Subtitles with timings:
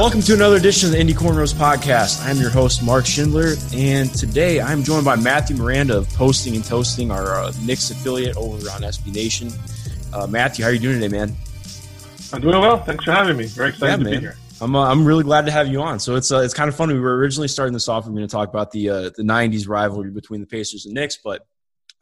[0.00, 2.24] Welcome to another edition of the Indy Cornrows podcast.
[2.24, 6.64] I'm your host, Mark Schindler, and today I'm joined by Matthew Miranda of Posting and
[6.64, 9.52] Toasting, our uh, Knicks affiliate over on SB Nation.
[10.14, 11.36] Uh, Matthew, how are you doing today, man?
[12.32, 12.82] I'm doing well.
[12.82, 13.44] Thanks for having me.
[13.44, 14.12] Very excited yeah, to man.
[14.14, 14.36] be here.
[14.62, 16.00] I'm, uh, I'm really glad to have you on.
[16.00, 16.88] So it's uh, it's kind of fun.
[16.88, 18.06] We were originally starting this off.
[18.06, 20.94] We are going to talk about the uh, the '90s rivalry between the Pacers and
[20.94, 21.46] Knicks, but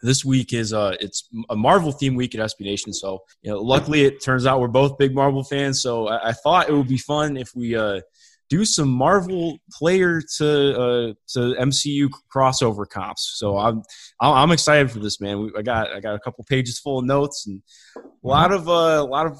[0.03, 2.93] this week is uh it's a Marvel theme week at SB Nation.
[2.93, 5.83] So you know, luckily it turns out we're both big Marvel fans.
[5.83, 8.01] So I, I thought it would be fun if we uh
[8.49, 13.35] do some Marvel player to uh, to MCU crossover comps.
[13.37, 13.83] So I'm
[14.21, 15.51] I'm excited for this, man.
[15.57, 17.63] I got I got a couple pages full of notes and
[17.97, 19.39] a lot of uh, a lot of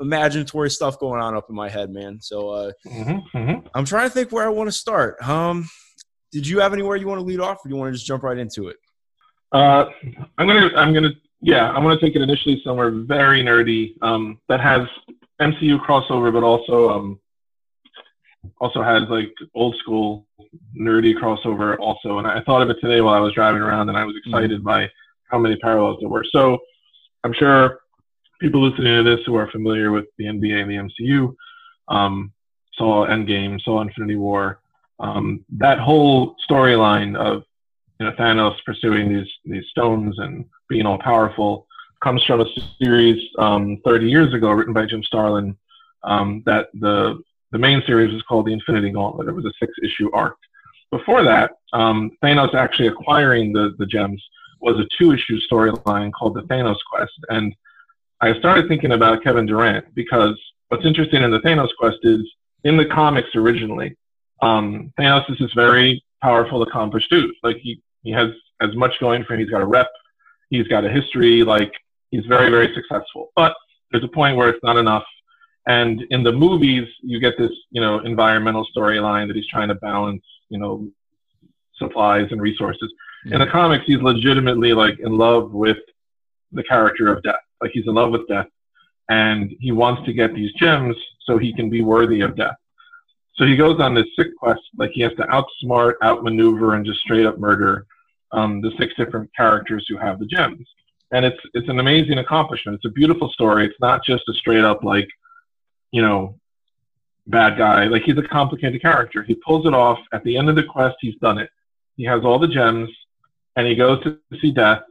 [0.00, 2.20] imaginatory stuff going on up in my head, man.
[2.20, 3.66] So uh, mm-hmm, mm-hmm.
[3.74, 5.20] I'm trying to think where I want to start.
[5.28, 5.68] Um,
[6.32, 8.06] did you have anywhere you want to lead off, or do you want to just
[8.06, 8.76] jump right into it?
[9.52, 9.86] Uh,
[10.38, 14.60] I'm gonna I'm gonna yeah I'm gonna take it initially somewhere very nerdy um, that
[14.60, 14.86] has
[15.40, 17.20] MCU crossover, but also um,
[18.60, 20.26] also has like old school
[20.78, 22.18] nerdy crossover also.
[22.18, 24.58] And I thought of it today while I was driving around, and I was excited
[24.58, 24.64] mm-hmm.
[24.64, 24.90] by
[25.30, 26.24] how many parallels there were.
[26.32, 26.58] So
[27.24, 27.80] I'm sure
[28.40, 31.34] people listening to this who are familiar with the NBA and the MCU
[31.88, 32.32] um,
[32.74, 34.60] saw Endgame, saw Infinity War.
[34.98, 37.42] Um, that whole storyline of
[37.98, 41.66] you know Thanos pursuing these these stones and being all powerful
[42.02, 42.46] comes from a
[42.80, 45.56] series um, 30 years ago written by Jim Starlin
[46.04, 47.20] um, that the
[47.52, 49.28] the main series was called the Infinity Gauntlet.
[49.28, 50.36] It was a six issue arc.
[50.90, 54.22] Before that, um, Thanos actually acquiring the the gems
[54.60, 57.54] was a two issue storyline called the Thanos Quest, and
[58.20, 60.38] I started thinking about Kevin Durant because
[60.68, 62.22] what's interesting in the Thanos quest is
[62.64, 63.96] in the comics originally,
[64.42, 67.34] um, Thanos is this very powerful, accomplished dude.
[67.42, 69.40] Like he, he has as much going for him.
[69.40, 69.90] He's got a rep,
[70.50, 71.42] he's got a history.
[71.42, 71.72] Like
[72.10, 73.32] he's very, very successful.
[73.36, 73.54] But
[73.90, 75.04] there's a point where it's not enough.
[75.68, 79.74] And in the movies, you get this, you know, environmental storyline that he's trying to
[79.74, 80.88] balance, you know,
[81.76, 82.92] supplies and resources.
[83.26, 85.78] In the comics, he's legitimately like in love with
[86.52, 88.46] the character of death like he's in love with death
[89.08, 92.56] and he wants to get these gems so he can be worthy of death.
[93.36, 97.00] So he goes on this sick quest, like he has to outsmart, outmaneuver, and just
[97.00, 97.86] straight up murder
[98.32, 100.66] um, the six different characters who have the gems.
[101.12, 102.76] And it's it's an amazing accomplishment.
[102.76, 103.66] It's a beautiful story.
[103.66, 105.08] It's not just a straight up like,
[105.92, 106.38] you know,
[107.28, 107.84] bad guy.
[107.84, 109.22] Like he's a complicated character.
[109.22, 109.98] He pulls it off.
[110.12, 111.50] At the end of the quest, he's done it.
[111.96, 112.90] He has all the gems,
[113.54, 114.82] and he goes to see Death,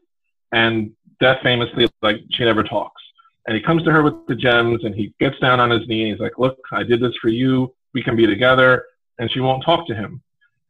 [0.51, 3.01] and Death famously, like, she never talks.
[3.47, 6.03] And he comes to her with the gems and he gets down on his knee
[6.03, 7.73] and he's like, Look, I did this for you.
[7.93, 8.85] We can be together.
[9.19, 10.21] And she won't talk to him.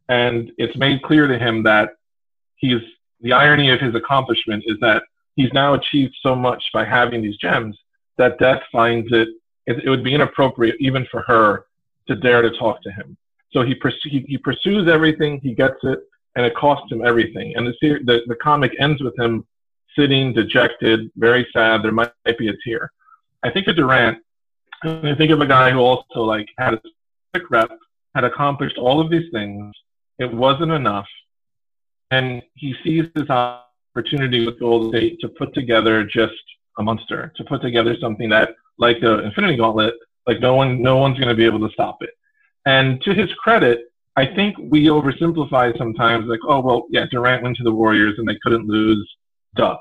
[0.10, 1.92] And it's made clear to him that
[2.58, 2.82] he's
[3.22, 5.04] the irony of his accomplishment is that
[5.36, 7.78] he's now achieved so much by having these gems
[8.18, 9.30] that Death finds it,
[9.66, 11.66] it, would be inappropriate even for her
[12.08, 13.18] to dare to talk to him.
[13.52, 16.00] So he, pers- he, he pursues everything, he gets it,
[16.36, 17.56] and it costs him everything.
[17.56, 19.46] And the, the, the comic ends with him
[19.98, 21.84] sitting, dejected, very sad.
[21.84, 22.92] There might, might be a tear.
[23.44, 24.20] I think of Durant,
[24.84, 26.82] and I think of a guy who also like had a
[27.34, 27.72] sick rep,
[28.14, 29.74] had accomplished all of these things.
[30.20, 31.08] It wasn't enough,
[32.16, 36.34] and he sees this opportunity with Golden State to put together just
[36.78, 39.94] a monster, to put together something that, like the Infinity Gauntlet,
[40.28, 42.12] like no one, no one's going to be able to stop it.
[42.66, 47.58] And to his credit, I think we oversimplify sometimes, like, oh well, yeah, Durant went
[47.58, 49.08] to the Warriors and they couldn't lose
[49.56, 49.78] duh.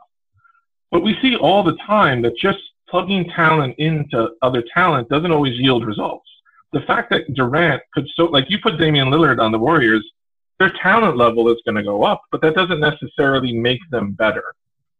[0.90, 2.58] But we see all the time that just
[2.88, 6.28] plugging talent into other talent doesn't always yield results.
[6.72, 10.04] The fact that Durant could so, like you put Damian Lillard on the Warriors,
[10.58, 14.54] their talent level is going to go up, but that doesn't necessarily make them better.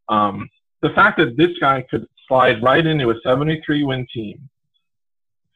[0.09, 0.49] Um,
[0.83, 4.49] the fact that this guy could slide right into a 73 win team,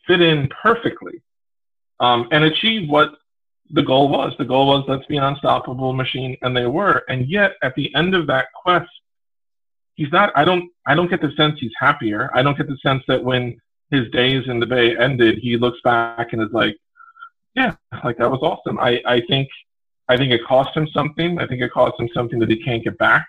[0.07, 1.21] fit in perfectly,
[2.01, 3.13] um, and achieve what
[3.71, 4.33] the goal was.
[4.39, 7.05] The goal was let's be an unstoppable machine, and they were.
[7.09, 8.89] And yet, at the end of that quest,
[9.95, 10.33] he's not.
[10.35, 10.71] I don't.
[10.87, 12.31] I don't get the sense he's happier.
[12.35, 13.61] I don't get the sense that when
[13.91, 16.77] his days in the Bay ended, he looks back and is like,
[17.55, 17.75] "Yeah,
[18.05, 19.49] like that was awesome." I I think
[20.09, 21.39] I think it cost him something.
[21.39, 23.29] I think it cost him something that he can't get back.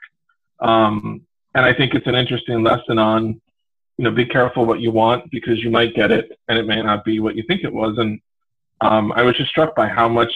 [0.59, 3.41] Um, and I think it's an interesting lesson on,
[3.97, 6.81] you know, be careful what you want because you might get it and it may
[6.81, 7.97] not be what you think it was.
[7.97, 8.19] And
[8.81, 10.31] um, I was just struck by how much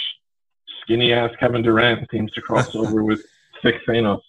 [0.81, 3.21] skinny ass Kevin Durant seems to cross over with
[3.61, 4.21] thick Thanos.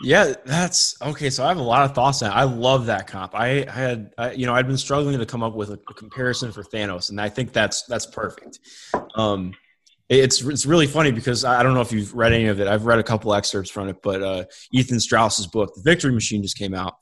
[0.00, 1.28] Yeah, that's okay.
[1.28, 2.30] So I have a lot of thoughts on.
[2.30, 2.34] It.
[2.34, 3.34] I love that comp.
[3.34, 5.94] I, I had, I, you know, I'd been struggling to come up with a, a,
[5.94, 8.60] comparison for Thanos, and I think that's that's perfect.
[9.16, 9.54] Um,
[10.08, 12.66] it's it's really funny because I don't know if you've read any of it.
[12.66, 16.42] I've read a couple excerpts from it, but uh, Ethan Strauss's book, The Victory Machine,
[16.42, 16.94] just came out,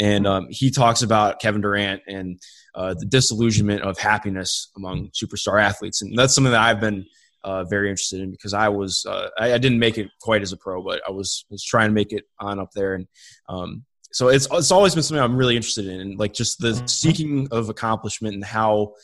[0.00, 2.40] and um, he talks about Kevin Durant and
[2.74, 7.06] uh, the disillusionment of happiness among superstar athletes, and that's something that I've been
[7.44, 10.52] uh, very interested in because I was uh, I, I, didn't make it quite as
[10.52, 13.06] a pro, but I was was trying to make it on up there, and
[13.48, 16.82] um, so it's it's always been something I'm really interested in, and like just the
[16.88, 18.94] seeking of accomplishment and how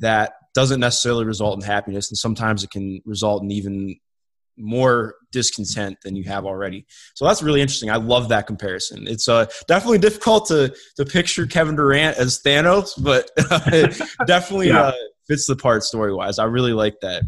[0.00, 3.94] that doesn't necessarily result in happiness, and sometimes it can result in even
[4.56, 6.84] more discontent than you have already.
[7.14, 7.90] So that's really interesting.
[7.90, 9.06] I love that comparison.
[9.06, 13.30] It's uh, definitely difficult to to picture Kevin Durant as Thanos, but
[14.26, 14.86] definitely yeah.
[14.86, 14.92] uh,
[15.28, 16.40] fits the part story wise.
[16.40, 17.22] I really like that.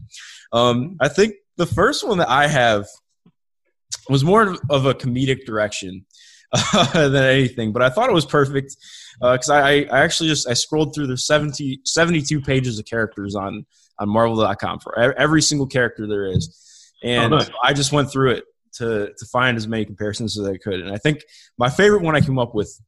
[0.53, 2.89] Um, I think the first one that I have
[4.09, 6.05] was more of a comedic direction
[6.53, 8.77] uh, than anything, but I thought it was perfect
[9.21, 13.35] because uh, I, I actually just I scrolled through the 70, 72 pages of characters
[13.35, 13.67] on
[13.99, 17.51] on Marvel.com for every single character there is, and oh, nice.
[17.63, 18.45] I just went through it
[18.75, 20.81] to to find as many comparisons as I could.
[20.81, 21.23] And I think
[21.59, 22.81] my favorite one I came up with,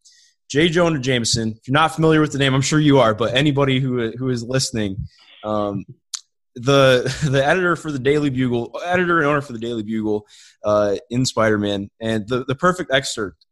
[0.49, 0.69] J.
[0.69, 1.51] Jonah Jameson.
[1.51, 4.31] If you're not familiar with the name, I'm sure you are, but anybody who who
[4.31, 4.97] is listening,
[5.45, 5.85] um,
[6.55, 10.27] the the editor for the Daily Bugle, editor and owner for the Daily Bugle,
[10.65, 13.45] uh, in Spider Man, and the the perfect excerpt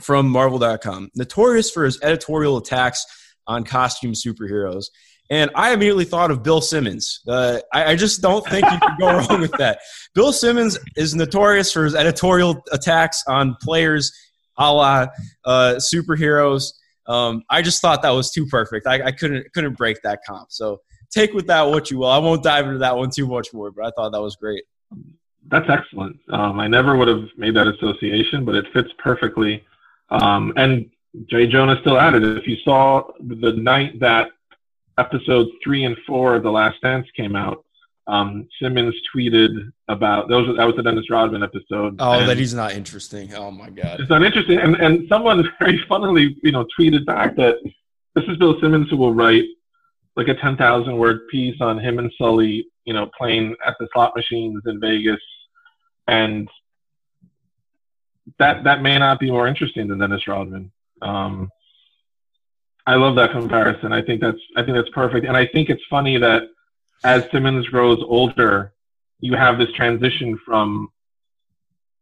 [0.00, 3.04] from Marvel.com, notorious for his editorial attacks
[3.46, 4.86] on costume superheroes.
[5.30, 7.20] And I immediately thought of Bill Simmons.
[7.26, 9.78] Uh, I, I, just don't think you can go wrong with that.
[10.12, 14.12] Bill Simmons is notorious for his editorial attacks on players
[14.58, 15.06] a la
[15.44, 16.72] uh, superheroes.
[17.06, 18.86] Um, I just thought that was too perfect.
[18.86, 20.52] I, I, couldn't couldn't break that comp.
[20.52, 20.80] So
[21.10, 22.08] take with that what you will.
[22.08, 24.64] I won't dive into that one too much more, but I thought that was great.
[25.48, 26.18] That's excellent.
[26.30, 29.64] Um, I never would have made that association, but it fits perfectly
[30.10, 30.90] um, and
[31.26, 34.28] Jay Jonah still added, if you saw the night that
[34.98, 37.64] episodes three and four of The Last Dance came out,
[38.06, 40.56] um, Simmons tweeted about those.
[40.56, 41.96] That was the Dennis Rodman episode.
[42.00, 43.34] Oh, that he's not interesting.
[43.34, 44.58] Oh my god, it's not interesting.
[44.58, 47.56] And and someone very funnily, you know, tweeted back that
[48.14, 49.44] this is Bill Simmons who will write
[50.16, 53.86] like a ten thousand word piece on him and Sully, you know, playing at the
[53.92, 55.20] slot machines in Vegas,
[56.08, 56.48] and
[58.38, 60.70] that that may not be more interesting than Dennis Rodman.
[61.02, 61.50] Um,
[62.86, 63.92] I love that comparison.
[63.92, 66.44] I think that's I think that's perfect, and I think it's funny that
[67.04, 68.72] as Simmons grows older,
[69.20, 70.88] you have this transition from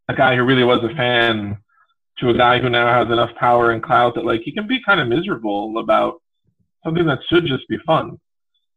[0.09, 1.59] a guy who really was a fan
[2.19, 4.83] to a guy who now has enough power and clout that like he can be
[4.83, 6.21] kind of miserable about
[6.85, 8.19] something that should just be fun.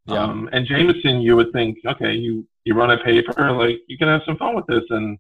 [0.06, 0.24] Yeah.
[0.24, 4.08] Um, and Jameson, you would think, okay, you you run a paper, like you can
[4.08, 5.18] have some fun with this, and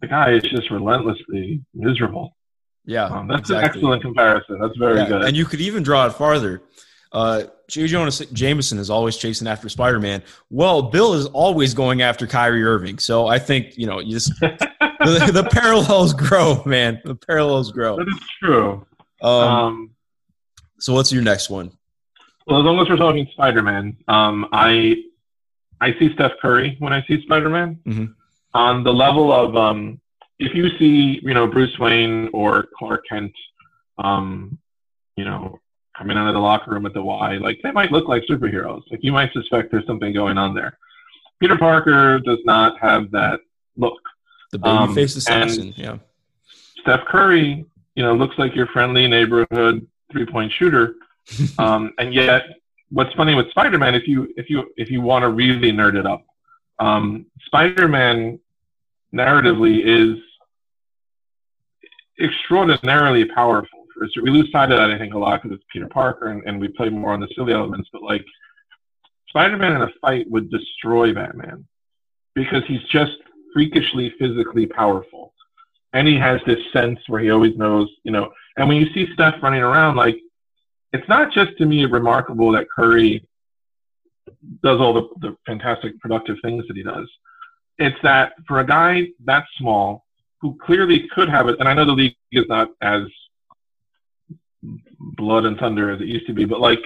[0.00, 2.36] the guy is just relentlessly miserable.
[2.84, 3.56] Yeah, um, that's exactly.
[3.58, 4.58] an excellent comparison.
[4.60, 5.08] That's very yeah.
[5.08, 5.22] good.
[5.22, 6.62] And you could even draw it farther.
[7.10, 7.86] Uh, J.
[7.88, 10.22] Jonah Jameson is always chasing after Spider Man.
[10.50, 12.98] Well, Bill is always going after Kyrie Irving.
[12.98, 17.00] So I think you know, you just the, the, parallels grow, man.
[17.04, 17.96] The parallels grow.
[17.96, 18.86] That is true.
[19.20, 19.90] Um, um,
[20.78, 21.72] so what's your next one?
[22.46, 25.02] Well, as long as we're talking Spider Man, um, I
[25.80, 27.80] I see Steph Curry when I see Spider Man.
[27.84, 28.12] Mm-hmm
[28.56, 30.00] on the level of um,
[30.38, 33.32] if you see, you know, Bruce Wayne or Clark Kent,
[33.98, 34.58] um,
[35.16, 35.60] you know,
[35.96, 38.82] coming out of the locker room at the Y, like they might look like superheroes.
[38.90, 40.78] Like you might suspect there's something going on there.
[41.40, 43.40] Peter Parker does not have that
[43.76, 44.00] look.
[44.52, 45.98] The baby um, assassin, yeah.
[46.80, 50.94] Steph Curry, you know, looks like your friendly neighborhood three point shooter.
[51.58, 52.44] um, and yet,
[52.90, 55.98] what's funny with Spider Man, if you if you if you want to really nerd
[55.98, 56.24] it up,
[56.78, 58.38] um, Spider Man
[59.14, 60.18] narratively is
[62.20, 63.84] extraordinarily powerful.
[64.22, 66.60] We lose sight of that, I think, a lot because it's Peter Parker and, and
[66.60, 67.88] we play more on the silly elements.
[67.92, 68.24] But like
[69.28, 71.66] Spider-Man in a fight would destroy Batman
[72.34, 73.16] because he's just
[73.54, 75.32] freakishly physically powerful,
[75.94, 78.30] and he has this sense where he always knows, you know.
[78.58, 80.18] And when you see Steph running around, like
[80.92, 83.26] it's not just to me remarkable that Curry
[84.62, 87.08] does all the, the fantastic productive things that he does
[87.78, 90.04] it's that for a guy that small
[90.40, 93.02] who clearly could have it, and I know the league is not as
[94.98, 96.80] blood and thunder as it used to be, but like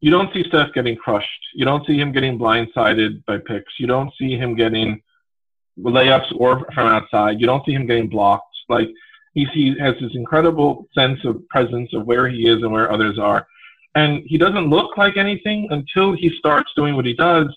[0.00, 1.28] you don't see Steph getting crushed.
[1.54, 3.74] You don't see him getting blindsided by picks.
[3.78, 5.02] You don't see him getting
[5.78, 7.40] layups or from outside.
[7.40, 8.56] You don't see him getting blocked.
[8.68, 8.88] Like
[9.34, 13.18] he, he has this incredible sense of presence of where he is and where others
[13.18, 13.46] are.
[13.94, 17.54] And he doesn't look like anything until he starts doing what he does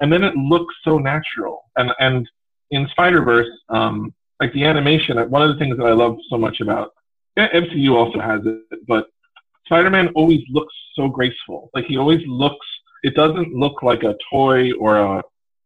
[0.00, 1.64] and then it looks so natural.
[1.76, 2.28] And and
[2.70, 6.38] in Spider Verse, um, like the animation, one of the things that I love so
[6.38, 6.92] much about
[7.36, 9.06] MCU also has it, but
[9.66, 11.70] Spider Man always looks so graceful.
[11.74, 12.66] Like he always looks.
[13.02, 15.22] It doesn't look like a toy or a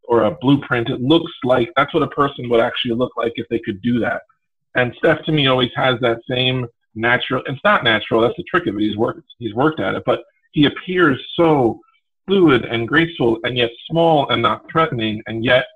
[0.08, 0.90] or a blueprint.
[0.90, 3.98] It looks like that's what a person would actually look like if they could do
[4.00, 4.22] that.
[4.74, 7.42] And Steph to me always has that same natural.
[7.46, 8.20] It's not natural.
[8.20, 8.80] That's the trick of it.
[8.82, 9.26] He's worked.
[9.38, 10.22] He's worked at it, but
[10.52, 11.80] he appears so
[12.26, 15.66] fluid and graceful, and yet small and not threatening, and yet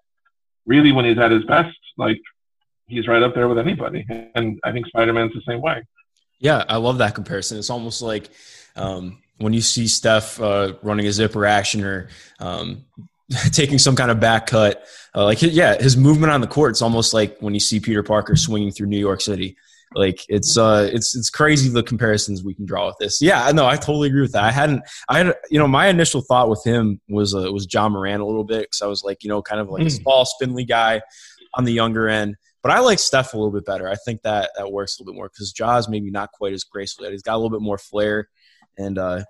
[0.66, 2.20] really when he's at his best, like
[2.86, 4.06] he's right up there with anybody.
[4.34, 5.82] And I think Spider Man's the same way.
[6.40, 7.58] Yeah, I love that comparison.
[7.58, 8.30] It's almost like
[8.76, 12.84] um, when you see Steph uh, running a zipper action or um,
[13.52, 14.86] taking some kind of back cut.
[15.14, 18.02] Uh, like, yeah, his movement on the court, it's almost like when you see Peter
[18.02, 19.56] Parker swinging through New York City.
[19.94, 23.20] Like it's uh it's it's crazy the comparisons we can draw with this.
[23.22, 24.44] Yeah, no, I totally agree with that.
[24.44, 27.88] I hadn't I had you know my initial thought with him was uh, was Ja
[27.88, 29.86] Morant a little bit because I was like you know kind of like mm.
[29.86, 31.00] a small spindly guy
[31.54, 32.36] on the younger end.
[32.62, 33.88] But I like Steph a little bit better.
[33.88, 36.64] I think that that works a little bit more because Ja's maybe not quite as
[36.64, 37.12] graceful yet.
[37.12, 38.28] He's got a little bit more flair
[38.76, 39.24] and uh,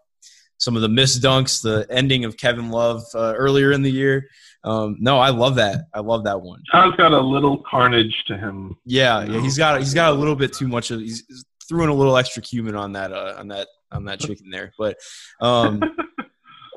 [0.59, 4.29] some of the missed dunks, the ending of Kevin Love uh, earlier in the year.
[4.65, 5.87] Um, no, I love that.
[5.95, 6.62] I love that one.
[6.73, 8.77] John's got a little carnage to him.
[8.85, 11.25] Yeah, yeah, he's got he's got a little bit too much of he's,
[11.69, 14.73] throwing a little extra cumin on that uh, on that on that chicken there.
[14.79, 14.97] But
[15.41, 15.83] um,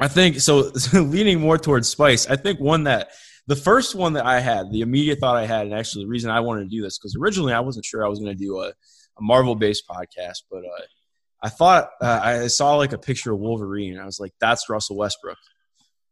[0.01, 0.71] I think so.
[0.93, 3.09] leaning more towards spice, I think one that
[3.47, 6.29] the first one that I had, the immediate thought I had, and actually the reason
[6.29, 8.59] I wanted to do this because originally I wasn't sure I was going to do
[8.59, 10.83] a, a Marvel based podcast, but uh,
[11.43, 13.93] I thought uh, I saw like a picture of Wolverine.
[13.93, 15.37] and I was like, that's Russell Westbrook.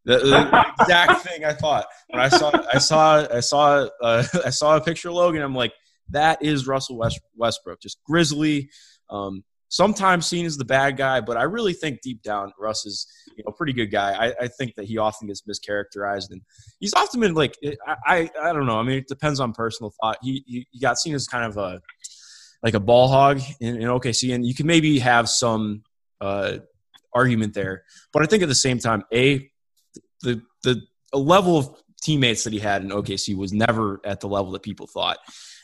[0.06, 4.50] The, the exact thing I thought when I saw I saw I saw uh, I
[4.50, 5.41] saw a picture of Logan.
[5.41, 5.74] I'm like,
[6.10, 8.70] that is Russell West, Westbrook, just grizzly.
[9.10, 13.08] Um, sometimes seen as the bad guy, but I really think deep down Russ is
[13.36, 14.27] you know pretty good guy.
[14.27, 16.41] I, I think that he often gets mischaracterized, and
[16.79, 17.56] he's often been like
[17.88, 18.79] I, I, I don't know.
[18.79, 20.18] I mean, it depends on personal thought.
[20.22, 21.82] He, he, he got seen as kind of a
[22.62, 25.84] like a ball hog in, in OKC, and you can maybe have some
[26.20, 26.58] uh,
[27.13, 27.84] argument there.
[28.12, 29.49] But I think at the same time, a
[30.22, 30.82] the the
[31.18, 31.70] level of
[32.02, 35.18] teammates that he had in OKC was never at the level that people thought.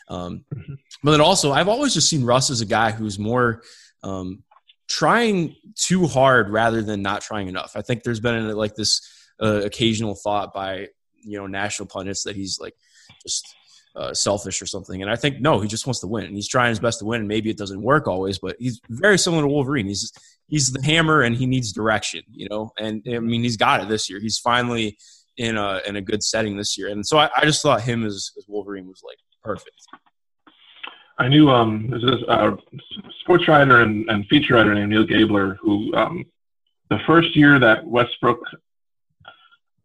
[0.07, 0.73] Um, mm-hmm.
[1.03, 3.63] but then also, I've always just seen Russ as a guy who's more
[4.03, 4.43] um,
[4.87, 7.73] trying too hard rather than not trying enough.
[7.75, 9.01] I think there's been like this
[9.41, 10.89] uh, occasional thought by
[11.21, 12.75] you know national pundits that he's like
[13.23, 13.55] just
[13.95, 15.01] uh, selfish or something.
[15.01, 17.05] And I think no, he just wants to win, and he's trying his best to
[17.05, 17.21] win.
[17.21, 19.87] And maybe it doesn't work always, but he's very similar to Wolverine.
[19.87, 20.11] He's
[20.47, 22.71] he's the hammer, and he needs direction, you know.
[22.77, 24.19] And I mean, he's got it this year.
[24.19, 24.97] He's finally
[25.37, 28.05] in a in a good setting this year, and so I, I just thought him
[28.05, 29.75] as, as Wolverine was like perfect.
[31.17, 32.57] I knew um, there's a uh,
[33.21, 36.25] sports writer and, and feature writer named Neil Gabler who um,
[36.89, 38.39] the first year that Westbrook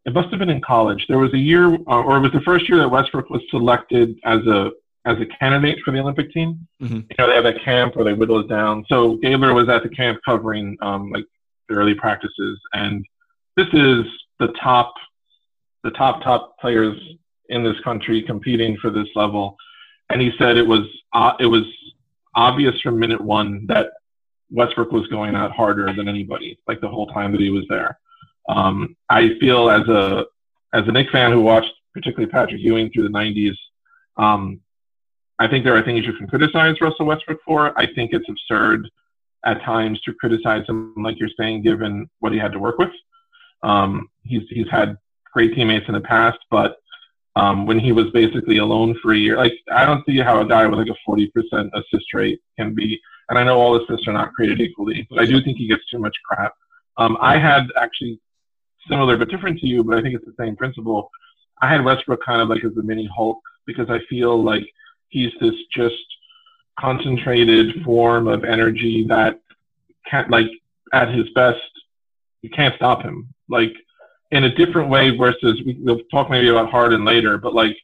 [0.07, 1.07] it must have been in college.
[1.09, 4.19] There was a year, uh, or it was the first year that Westbrook was selected
[4.25, 4.71] as a
[5.11, 6.67] as a candidate for the Olympic team.
[6.81, 6.95] Mm-hmm.
[6.97, 8.85] You know, they have that camp where they whittle it down.
[8.89, 11.25] So Gabler was at the camp covering um, like
[11.69, 13.05] the early practices, and
[13.57, 14.05] this is
[14.39, 14.95] the top,
[15.83, 16.99] the top top players
[17.49, 19.57] in this country competing for this level.
[20.11, 21.65] And he said it was uh, it was
[22.35, 23.91] obvious from minute one that
[24.51, 27.99] Westbrook was going out harder than anybody, like the whole time that he was there.
[28.49, 30.27] Um, I feel as a
[30.73, 33.57] as a Knick fan who watched particularly Patrick Ewing through the 90s,
[34.17, 34.61] um,
[35.41, 37.79] I think there are things you can criticize Russell Westbrook for.
[37.79, 38.89] I think it's absurd
[39.47, 42.91] at times to criticize him, like you're saying, given what he had to work with.
[43.63, 44.99] Um, he's he's had
[45.33, 46.77] great teammates in the past, but
[47.37, 50.47] um, when he was basically alone for a year, like I don't see how a
[50.47, 53.01] guy with like a 40% assist rate can be.
[53.31, 55.87] And I know all assists are not created equally, but I do think he gets
[55.87, 56.53] too much crap.
[56.99, 58.21] Um, I had actually
[58.89, 61.11] similar but different to you, but I think it's the same principle.
[61.63, 64.67] I had Westbrook kind of like as a mini Hulk because I feel like
[65.11, 65.95] he's this just
[66.79, 69.41] concentrated form of energy that
[70.09, 70.49] can't like
[70.93, 71.61] at his best
[72.43, 73.73] you can't stop him like
[74.31, 77.77] in a different way versus we, will talk maybe about Harden later but like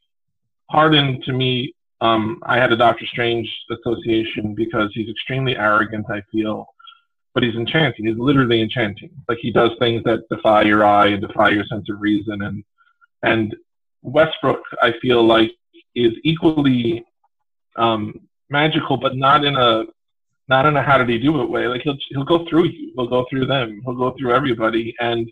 [0.71, 6.23] Harden to me um, I had a Doctor Strange association because he's extremely arrogant I
[6.33, 6.69] feel
[7.37, 8.07] but he's enchanting.
[8.07, 9.11] He's literally enchanting.
[9.29, 12.41] Like he does things that defy your eye and defy your sense of reason.
[12.41, 12.65] And
[13.23, 13.55] and
[14.01, 15.53] Westbrook, I feel like,
[15.95, 17.05] is equally
[17.77, 19.85] um, magical, but not in a
[20.49, 21.67] not in a how did he do it way.
[21.67, 22.93] Like he'll he'll go through you.
[22.95, 23.81] He'll go through them.
[23.85, 24.95] He'll go through everybody.
[25.01, 25.31] And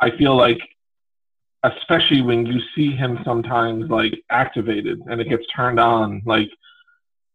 [0.00, 0.60] I feel like,
[1.62, 6.50] especially when you see him sometimes like activated and it gets turned on, like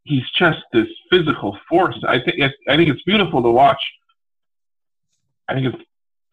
[0.04, 1.98] he's just this physical force.
[2.08, 3.82] I think I think it's beautiful to watch.
[5.48, 5.84] I think it's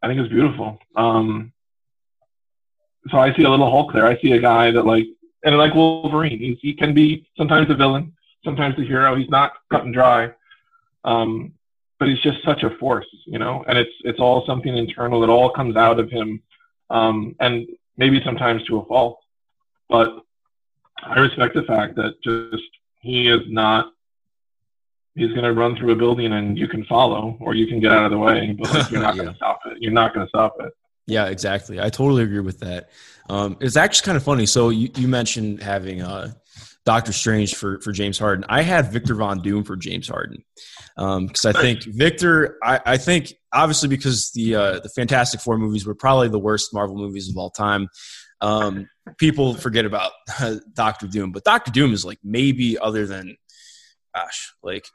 [0.03, 0.79] I think it's beautiful.
[0.95, 1.53] Um,
[3.11, 4.07] so I see a little Hulk there.
[4.07, 5.07] I see a guy that like
[5.47, 6.39] and like Wolverine.
[6.39, 8.13] He's, he can be sometimes a villain,
[8.45, 9.15] sometimes a hero.
[9.15, 10.33] He's not cut and dry,
[11.05, 11.53] um,
[11.99, 13.65] but he's just such a force, you know.
[13.67, 15.23] And it's it's all something internal.
[15.23, 16.43] It all comes out of him.
[16.91, 19.21] Um, and maybe sometimes to a fault.
[19.89, 20.19] But
[21.03, 22.63] I respect the fact that just
[23.01, 23.93] he is not.
[25.15, 27.91] He's going to run through a building and you can follow, or you can get
[27.91, 29.23] out of the way, but like, you're not yeah.
[29.23, 29.79] going to stop it.
[29.81, 30.77] You're not going to stop it.
[31.07, 31.81] Yeah, exactly.
[31.81, 32.91] I totally agree with that.
[33.29, 34.47] Um, it's actually kind of funny.
[34.47, 36.33] So you, you mentioned having uh,
[36.87, 38.45] Doctor Strange for for James Harden.
[38.49, 40.45] I had Victor Von Doom for James Harden
[40.97, 42.57] because um, I think Victor.
[42.63, 46.73] I, I, think obviously because the uh, the Fantastic Four movies were probably the worst
[46.73, 47.89] Marvel movies of all time.
[48.41, 53.37] Um, people forget about uh, Doctor Doom, but Doctor Doom is like maybe other than,
[54.15, 54.87] gosh, like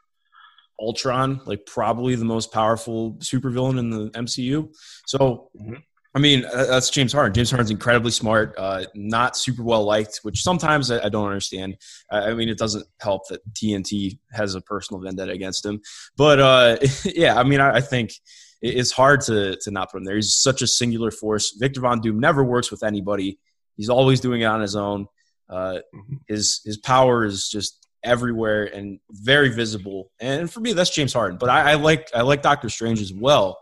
[0.80, 4.72] Ultron, like probably the most powerful supervillain in the MCU.
[5.06, 5.50] So.
[5.60, 5.74] Mm-hmm.
[6.14, 7.32] I mean, that's James Harden.
[7.32, 11.78] James Harden's incredibly smart, uh, not super well liked, which sometimes I, I don't understand.
[12.10, 15.80] I mean, it doesn't help that TNT has a personal vendetta against him.
[16.16, 18.12] But uh, yeah, I mean, I, I think
[18.60, 20.16] it's hard to to not put him there.
[20.16, 21.56] He's such a singular force.
[21.58, 23.38] Victor Von Doom never works with anybody.
[23.76, 25.06] He's always doing it on his own.
[25.48, 26.16] Uh, mm-hmm.
[26.28, 30.10] his his power is just everywhere and very visible.
[30.20, 31.38] And for me, that's James Harden.
[31.38, 33.58] But I, I like I like Doctor Strange as well.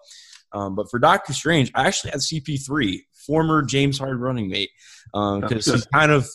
[0.53, 4.71] Um, but for Doctor Strange, I actually had CP3, former James Harden running mate,
[5.13, 6.29] because um, he's kind of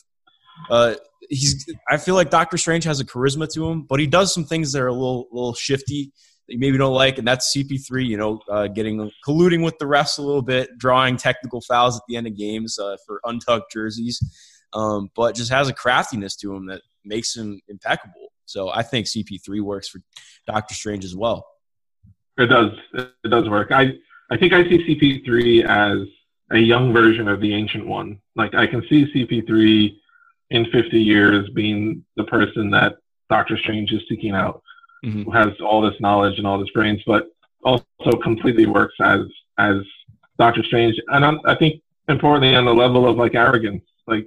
[0.69, 0.95] uh,
[1.29, 1.65] he's.
[1.89, 4.71] I feel like Doctor Strange has a charisma to him, but he does some things
[4.71, 6.11] that are a little little shifty
[6.47, 8.05] that you maybe don't like, and that's CP3.
[8.05, 12.03] You know, uh, getting colluding with the refs a little bit, drawing technical fouls at
[12.07, 14.19] the end of games uh, for untucked jerseys,
[14.73, 18.31] um, but just has a craftiness to him that makes him impeccable.
[18.45, 19.99] So I think CP3 works for
[20.45, 21.45] Doctor Strange as well.
[22.37, 22.71] It does.
[22.93, 23.71] It does work.
[23.71, 23.93] I
[24.31, 26.07] I think I see CP3 as
[26.51, 28.19] a young version of the ancient one.
[28.35, 29.95] Like I can see CP3
[30.51, 32.97] in 50 years being the person that
[33.29, 34.61] Doctor Strange is seeking out
[35.05, 35.23] mm-hmm.
[35.23, 37.27] who has all this knowledge and all this brains, but
[37.63, 37.85] also
[38.23, 39.21] completely works as
[39.57, 39.77] as
[40.37, 40.99] Doctor Strange.
[41.07, 44.25] And I'm, I think importantly on the level of like arrogance, like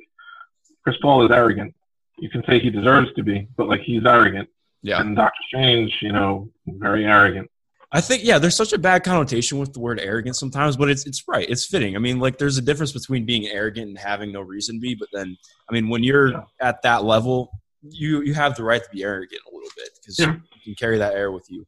[0.82, 1.74] Chris Paul is arrogant.
[2.18, 4.48] You can say he deserves to be, but like he's arrogant.
[4.82, 5.00] Yeah.
[5.00, 7.50] And Doctor Strange, you know, very arrogant.
[7.90, 11.06] I think yeah, there's such a bad connotation with the word arrogant sometimes, but it's
[11.06, 11.48] it's right.
[11.48, 11.96] It's fitting.
[11.96, 14.94] I mean, like there's a difference between being arrogant and having no reason to be,
[14.94, 15.36] but then
[15.70, 16.42] I mean, when you're yeah.
[16.60, 17.50] at that level,
[17.82, 20.36] you you have the right to be arrogant a little bit because yeah
[20.68, 21.66] can carry that air with you.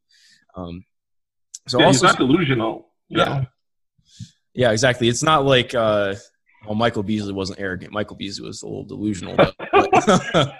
[0.55, 0.85] Um,
[1.67, 2.89] so yeah, also, he's not delusional.
[3.09, 3.25] Yeah.
[3.25, 3.45] Know?
[4.53, 5.07] Yeah, exactly.
[5.07, 6.15] It's not like uh,
[6.65, 7.93] well, Michael Beasley wasn't arrogant.
[7.93, 9.35] Michael Beasley was a little delusional.
[9.35, 9.55] But,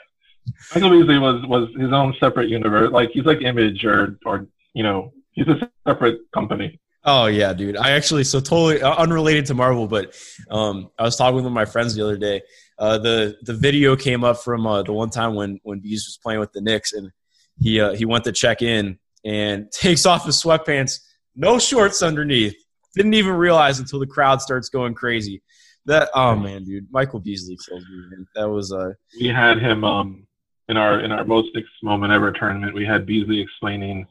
[0.74, 2.92] Michael Beasley was was his own separate universe.
[2.92, 6.80] Like he's like Image or or you know he's a separate company.
[7.04, 7.78] Oh yeah, dude.
[7.78, 10.16] I actually so totally unrelated to Marvel, but
[10.52, 12.42] um, I was talking with my friends the other day.
[12.78, 16.20] Uh, the the video came up from uh, the one time when when Bees was
[16.22, 17.12] playing with the Knicks, and
[17.60, 21.00] he uh, he went to check in and takes off his sweatpants,
[21.36, 22.56] no shorts underneath.
[22.96, 25.42] Didn't even realize until the crowd starts going crazy.
[25.86, 27.98] That oh man, dude, Michael Beasley kills me.
[28.12, 28.28] Man.
[28.36, 30.28] That was uh we had him um
[30.70, 31.50] in our in our most
[31.82, 32.76] moment ever tournament.
[32.76, 34.06] We had Beasley explaining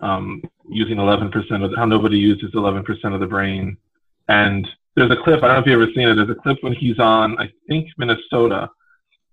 [0.00, 3.76] um, using 11% of the, how nobody uses 11% of the brain.
[4.28, 6.14] And there's a clip I don't know if you've ever seen it.
[6.14, 8.70] There's a clip when he's on I think Minnesota,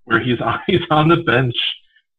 [0.05, 1.55] where he's on he's on the bench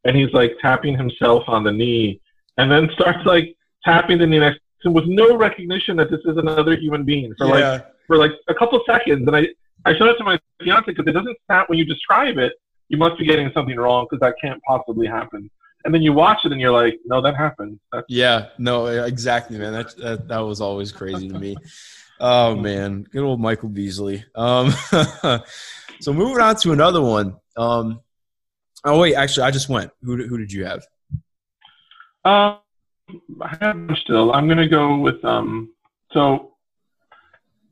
[0.05, 2.19] and he's like tapping himself on the knee
[2.57, 6.21] and then starts like tapping the knee next to him with no recognition that this
[6.25, 7.71] is another human being for yeah.
[7.71, 9.27] like for like a couple seconds.
[9.27, 9.47] And I,
[9.85, 12.53] I showed it to my fiance because it doesn't sound when you describe it,
[12.89, 15.49] you must be getting something wrong because that can't possibly happen.
[15.85, 17.79] And then you watch it and you're like, no, that happened.
[17.91, 19.73] That's- yeah, no, exactly, man.
[19.73, 21.55] That, that that was always crazy to me.
[22.19, 24.23] Oh man, good old Michael Beasley.
[24.35, 24.71] Um,
[25.99, 27.35] so moving on to another one.
[27.57, 27.99] Um,
[28.85, 29.91] Oh wait, actually, I just went.
[30.01, 30.85] Who who did you have?
[32.25, 32.57] Um,
[33.41, 34.33] I have still.
[34.33, 35.71] I'm gonna go with um.
[36.11, 36.55] So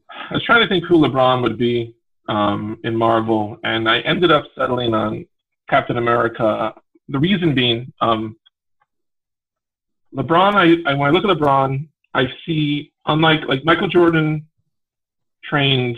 [0.09, 1.95] I was trying to think who LeBron would be
[2.29, 5.25] um in Marvel, and I ended up settling on
[5.69, 6.73] Captain America.
[7.11, 8.35] The reason being, um,
[10.15, 10.55] LeBron.
[10.55, 14.45] I, I when I look at LeBron, I see unlike like Michael Jordan
[15.43, 15.97] trained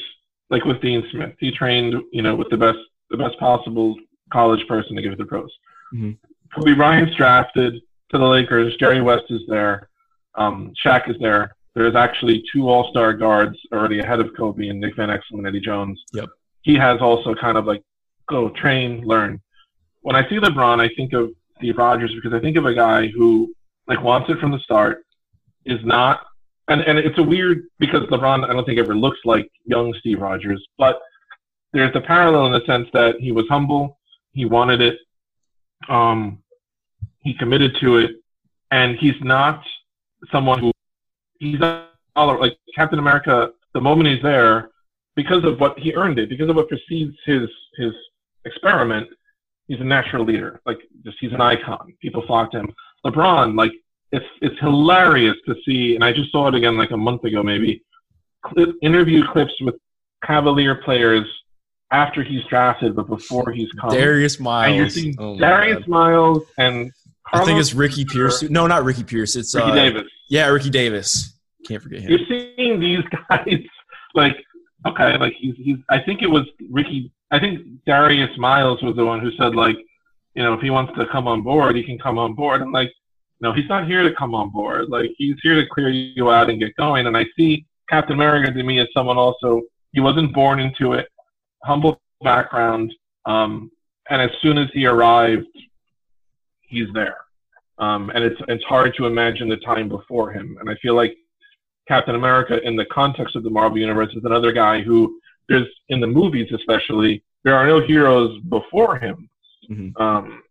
[0.49, 1.34] like with Dean Smith.
[1.39, 3.95] He trained, you know, with the best the best possible
[4.32, 5.52] college person to give it to the pros.
[5.93, 6.12] Mm-hmm.
[6.56, 7.76] Kobe Bryant's drafted
[8.12, 8.76] to the Lakers.
[8.78, 9.89] Jerry West is there.
[10.36, 11.56] Um, Shaq is there.
[11.76, 15.47] There's actually two All Star guards already ahead of Kobe and Nick Van Exel and
[15.47, 15.99] Eddie Jones.
[16.13, 16.30] Yep.
[16.62, 17.84] He has also kind of like
[18.30, 19.41] go train, learn.
[20.04, 23.08] When I see LeBron, I think of Steve Rogers because I think of a guy
[23.08, 23.54] who
[23.88, 25.06] like wants it from the start,
[25.66, 26.26] is not,
[26.68, 30.20] and and it's a weird because LeBron I don't think ever looks like young Steve
[30.22, 31.00] Rogers, but
[31.72, 33.98] there's a parallel in the sense that he was humble,
[34.34, 34.98] he wanted it.
[35.89, 36.44] Um,
[37.22, 38.12] he committed to it,
[38.72, 39.63] and he's not
[40.32, 40.72] someone who
[41.39, 43.52] he's not like Captain America.
[43.74, 44.70] The moment he's there,
[45.16, 47.94] because of what he earned it, because of what precedes his his
[48.46, 49.08] experiment,
[49.67, 50.62] he's a natural leader.
[50.65, 51.93] Like just he's an icon.
[52.02, 52.73] People flock to him.
[53.06, 53.71] LeBron, like
[54.12, 57.43] it's it's hilarious to see, and I just saw it again like a month ago
[57.43, 57.84] maybe.
[58.45, 59.76] Clip, interview clips with
[60.23, 61.26] Cavalier players
[61.91, 63.91] after he's drafted, but before he's come.
[63.91, 64.97] Darius Miles.
[64.97, 65.88] And oh Darius God.
[65.88, 66.91] Miles and
[67.28, 68.41] Carlos I think it's Ricky Pierce.
[68.43, 69.36] No, not Ricky Pierce.
[69.36, 70.12] It's Ricky uh, Davis.
[70.30, 71.34] Yeah, Ricky Davis.
[71.67, 72.10] Can't forget him.
[72.10, 73.60] You're seeing these guys
[74.13, 74.36] like
[74.86, 75.78] okay, like he's he's.
[75.89, 77.12] I think it was Ricky.
[77.34, 79.78] I think Darius Miles was the one who said like,
[80.36, 82.62] you know, if he wants to come on board, he can come on board.
[82.62, 82.91] And like,
[83.41, 84.89] no, he's not here to come on board.
[84.89, 87.08] Like he's here to clear you out and get going.
[87.08, 89.63] And I see Captain America to me as someone also.
[89.93, 91.08] He wasn't born into it.
[91.63, 92.93] Humble background.
[93.26, 93.72] Um,
[94.12, 95.48] and as soon as he arrived,
[96.62, 97.17] he's there.
[97.80, 100.58] Um, and it's it's hard to imagine the time before him.
[100.60, 101.15] And I feel like
[101.88, 105.99] Captain America in the context of the Marvel Universe is another guy who there's in
[105.99, 109.29] the movies especially there are no heroes before him.
[109.69, 110.01] Mm-hmm.
[110.01, 110.43] Um,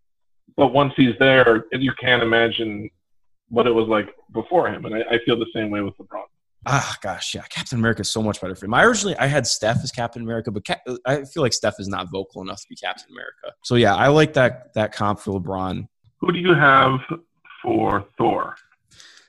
[0.56, 2.90] but once he's there, you can't imagine
[3.48, 4.84] what it was like before him.
[4.84, 6.24] And I, I feel the same way with LeBron.
[6.64, 8.74] Ah, gosh, yeah, Captain America is so much better for him.
[8.74, 11.88] I originally I had Steph as Captain America, but Cap- I feel like Steph is
[11.88, 13.56] not vocal enough to be Captain America.
[13.64, 15.88] So yeah, I like that that comp for LeBron.
[16.20, 17.00] Who do you have
[17.62, 18.54] for Thor?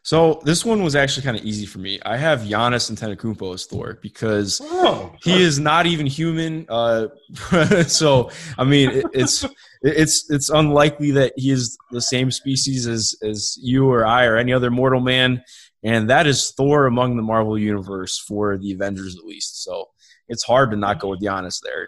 [0.06, 1.98] So this one was actually kind of easy for me.
[2.06, 6.66] I have Giannis Antetokounmpo as Thor because oh, he is not even human.
[6.68, 7.08] Uh,
[7.88, 9.46] so I mean, it, it's
[9.82, 14.36] it's it's unlikely that he is the same species as as you or I or
[14.36, 15.42] any other mortal man,
[15.84, 19.64] and that is Thor among the Marvel universe for the Avengers at least.
[19.64, 19.86] So
[20.28, 21.88] it's hard to not go with Giannis there.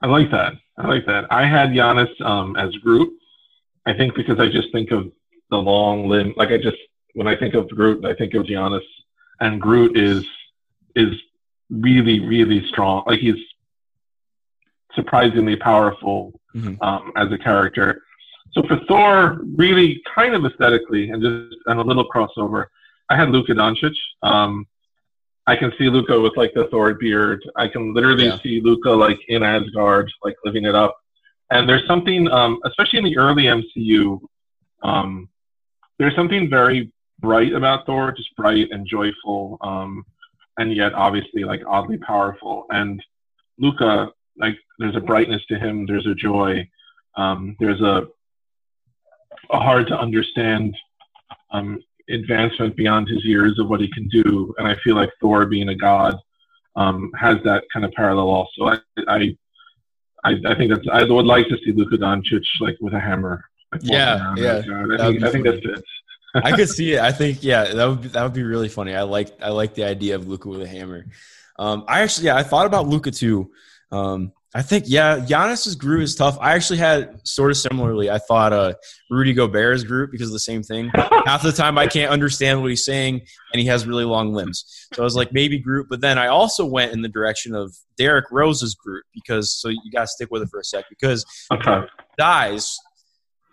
[0.00, 0.54] I like that.
[0.78, 1.26] I like that.
[1.30, 3.12] I had Giannis um, as Groot.
[3.84, 5.12] I think because I just think of
[5.50, 6.32] the long limb.
[6.38, 6.78] Like I just
[7.14, 8.84] when I think of Groot, I think of Giannis,
[9.40, 10.24] and Groot is
[10.94, 11.14] is
[11.70, 13.04] really really strong.
[13.06, 13.42] Like he's
[14.94, 16.80] surprisingly powerful mm-hmm.
[16.82, 18.02] um, as a character.
[18.52, 22.66] So for Thor, really kind of aesthetically and just and a little crossover,
[23.08, 23.94] I had Luka Doncic.
[24.22, 24.66] Um,
[25.46, 27.42] I can see Luka with like the Thor beard.
[27.56, 28.38] I can literally yeah.
[28.42, 30.96] see Luka like in Asgard, like living it up.
[31.50, 34.20] And there's something, um, especially in the early MCU,
[34.82, 35.28] um,
[35.98, 36.90] there's something very
[37.24, 40.04] bright about Thor, just bright and joyful, um,
[40.58, 42.66] and yet obviously like oddly powerful.
[42.70, 43.02] And
[43.58, 46.68] Luka, like there's a brightness to him, there's a joy,
[47.16, 47.96] um, there's a
[49.50, 50.74] a hard to understand
[51.50, 54.54] um, advancement beyond his years of what he can do.
[54.58, 56.14] And I feel like Thor, being a god,
[56.76, 58.60] um, has that kind of parallel also.
[58.66, 59.36] I, I
[60.24, 63.44] I, I think that's I would like to see Luka Doncic like with a hammer.
[63.72, 64.62] Like, yeah, yeah.
[64.98, 65.82] I think, I think that fits.
[66.34, 67.00] I could see it.
[67.00, 68.94] I think yeah, that would be, that would be really funny.
[68.94, 71.06] I like I like the idea of Luka with a hammer.
[71.58, 73.50] Um, I actually yeah, I thought about Luka too.
[73.92, 76.38] Um, I think yeah, Giannis's Groot is tough.
[76.40, 78.08] I actually had sort of similarly.
[78.08, 78.74] I thought uh,
[79.10, 80.90] Rudy Gobert's Groot because of the same thing.
[81.26, 84.64] Half the time I can't understand what he's saying, and he has really long limbs.
[84.94, 87.76] So I was like maybe Groot, but then I also went in the direction of
[87.98, 91.24] Derrick Rose's Groot because so you got to stick with it for a sec because
[91.52, 91.80] okay.
[92.16, 92.76] dies,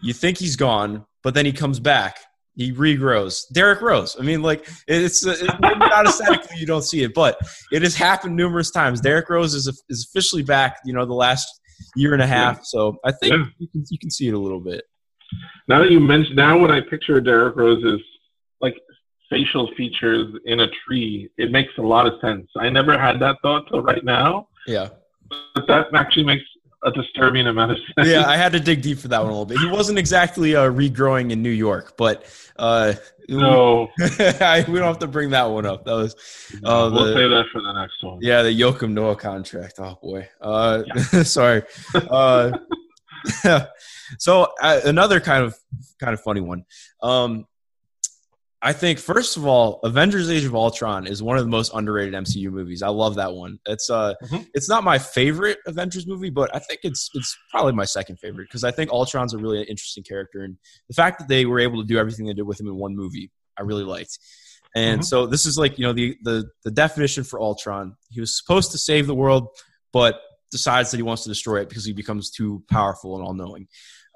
[0.02, 2.20] you think he's gone, but then he comes back
[2.56, 3.44] he regrows.
[3.54, 4.16] Derrick Rose.
[4.20, 7.38] I mean, like it's, uh, it's not aesthetically you don't see it, but
[7.72, 9.02] it has happened numerous times.
[9.02, 10.78] Derrick Rose is is officially back.
[10.86, 11.48] You know, the last
[11.96, 12.64] year and a half.
[12.64, 13.46] So I think yeah.
[13.58, 14.84] you can you can see it a little bit.
[15.68, 18.02] Now that you mentioned, now when I picture Derrick Rose's
[18.60, 18.76] like
[19.30, 22.48] facial features in a tree, it makes a lot of sense.
[22.58, 24.50] I never had that thought till right now.
[24.68, 24.90] Yeah,
[25.56, 26.44] but that actually makes
[26.84, 28.08] a disturbing amount of sense.
[28.08, 29.60] Yeah, I had to dig deep for that one a little bit.
[29.60, 32.26] He wasn't exactly uh, regrowing in New York, but
[32.58, 32.94] uh,
[33.30, 35.86] no, we don't have to bring that one up.
[35.86, 36.16] That was
[36.64, 38.20] uh, we'll save that for the next one.
[38.22, 39.80] Yeah, the Joakim Noah contract.
[39.80, 41.24] Oh boy, uh, yeah.
[41.24, 41.64] sorry.
[41.94, 42.52] Uh,
[44.18, 45.56] so uh, another kind of
[46.00, 46.66] kind of funny one.
[47.02, 47.48] Um,
[48.64, 52.14] I think first of all, Avengers: Age of Ultron is one of the most underrated
[52.14, 52.84] MCU movies.
[52.84, 53.58] I love that one.
[53.66, 54.44] It's uh, mm-hmm.
[54.54, 58.46] it's not my favorite Avengers movie, but I think it's it's probably my second favorite
[58.46, 61.82] because I think Ultron's a really interesting character, and the fact that they were able
[61.82, 64.20] to do everything they did with him in one movie, I really liked.
[64.76, 65.06] And mm-hmm.
[65.06, 67.96] so this is like you know the the the definition for Ultron.
[68.12, 69.48] He was supposed to save the world,
[69.92, 70.22] but
[70.52, 73.68] decides that he wants to destroy it because he becomes too powerful and all knowing.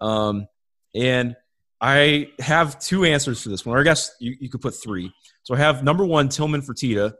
[0.02, 0.48] Um,
[0.94, 1.36] and
[1.82, 5.12] I have two answers for this one, or I guess you, you could put three.
[5.44, 7.14] So I have number one, Tilman Fertitta,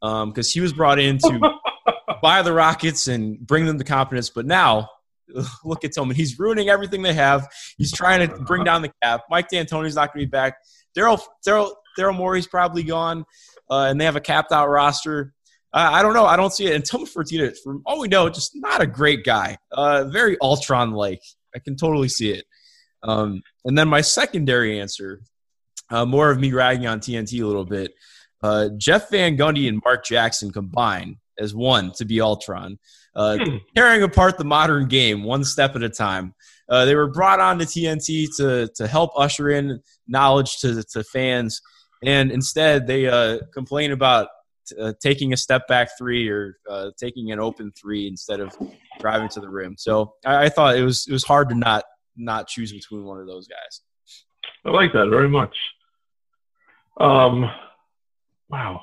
[0.00, 1.58] because um, he was brought in to
[2.22, 4.30] buy the Rockets and bring them to competence.
[4.30, 4.88] But now,
[5.64, 6.16] look at Tilman.
[6.16, 7.48] He's ruining everything they have.
[7.76, 9.22] He's trying to bring down the cap.
[9.30, 10.56] Mike D'Antoni's not going to be back.
[10.96, 13.24] Daryl Daryl Daryl Morey's probably gone,
[13.70, 15.34] uh, and they have a capped out roster.
[15.72, 16.24] I, I, don't know.
[16.24, 16.74] I don't see it.
[16.74, 19.58] And Tilman Fertitta, from all we know, just not a great guy.
[19.70, 21.20] Uh, very Ultron like.
[21.54, 22.44] I can totally see it.
[23.02, 25.22] Um, and then my secondary answer,
[25.90, 27.92] uh, more of me ragging on TNT a little bit.
[28.42, 32.78] Uh, Jeff Van Gundy and Mark Jackson combine as one to be Ultron,
[33.14, 33.56] uh, hmm.
[33.76, 36.34] tearing apart the modern game one step at a time.
[36.68, 41.02] Uh, they were brought on to TNT to to help usher in knowledge to to
[41.04, 41.60] fans,
[42.04, 44.28] and instead they uh, complain about
[44.78, 48.54] uh, taking a step back three or uh, taking an open three instead of
[49.00, 49.76] driving to the rim.
[49.78, 51.84] So I, I, thought it was it was hard to not
[52.18, 53.80] not choose between one of those guys.
[54.64, 55.56] I like that very much.
[56.98, 57.50] Um,
[58.50, 58.82] wow.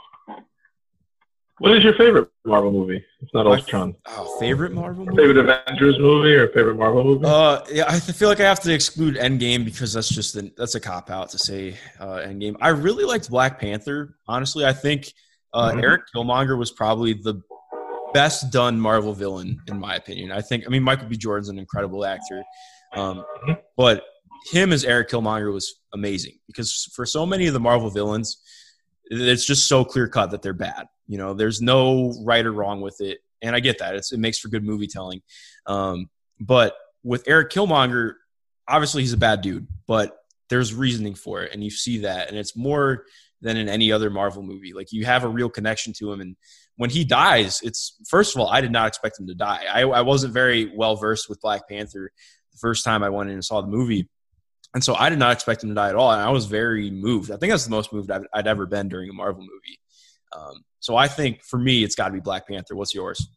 [1.60, 3.04] What is your favorite Marvel movie?
[3.22, 3.96] It's not Ultron.
[4.08, 5.18] Oh, favorite Marvel movie?
[5.18, 7.26] Favorite Avengers movie or favorite Marvel movie?
[7.26, 10.76] Uh, yeah, I feel like I have to exclude Endgame because that's just an, that's
[10.76, 12.58] a cop out to say uh, Endgame.
[12.60, 14.18] I really liked Black Panther.
[14.28, 15.14] Honestly, I think
[15.54, 15.80] uh, mm-hmm.
[15.80, 17.42] Eric Killmonger was probably the
[18.14, 20.34] best done Marvel villain in my opinion.
[20.34, 20.66] I think.
[20.66, 21.16] I mean, Michael B.
[21.16, 22.44] Jordan's an incredible actor,
[22.96, 23.54] um, mm-hmm.
[23.78, 24.04] but
[24.52, 28.38] him as Eric Killmonger was amazing because for so many of the Marvel villains,
[29.06, 30.88] it's just so clear cut that they're bad.
[31.08, 33.96] You know, there's no right or wrong with it, and I get that.
[33.96, 35.22] It's, it makes for good movie telling.
[35.66, 38.14] Um, but with Eric Killmonger,
[38.68, 40.18] obviously he's a bad dude, but
[40.50, 43.06] there's reasoning for it, and you see that, and it's more
[43.42, 44.74] than in any other Marvel movie.
[44.74, 46.36] Like you have a real connection to him, and
[46.78, 49.66] when he dies, it's first of all, I did not expect him to die.
[49.72, 52.12] I, I wasn't very well versed with Black Panther
[52.56, 54.08] the first time I went in and saw the movie.
[54.74, 56.12] And so I did not expect him to die at all.
[56.12, 57.32] And I was very moved.
[57.32, 59.80] I think that's the most moved I've, I'd ever been during a Marvel movie.
[60.36, 62.76] Um, so I think for me, it's got to be Black Panther.
[62.76, 63.28] What's yours?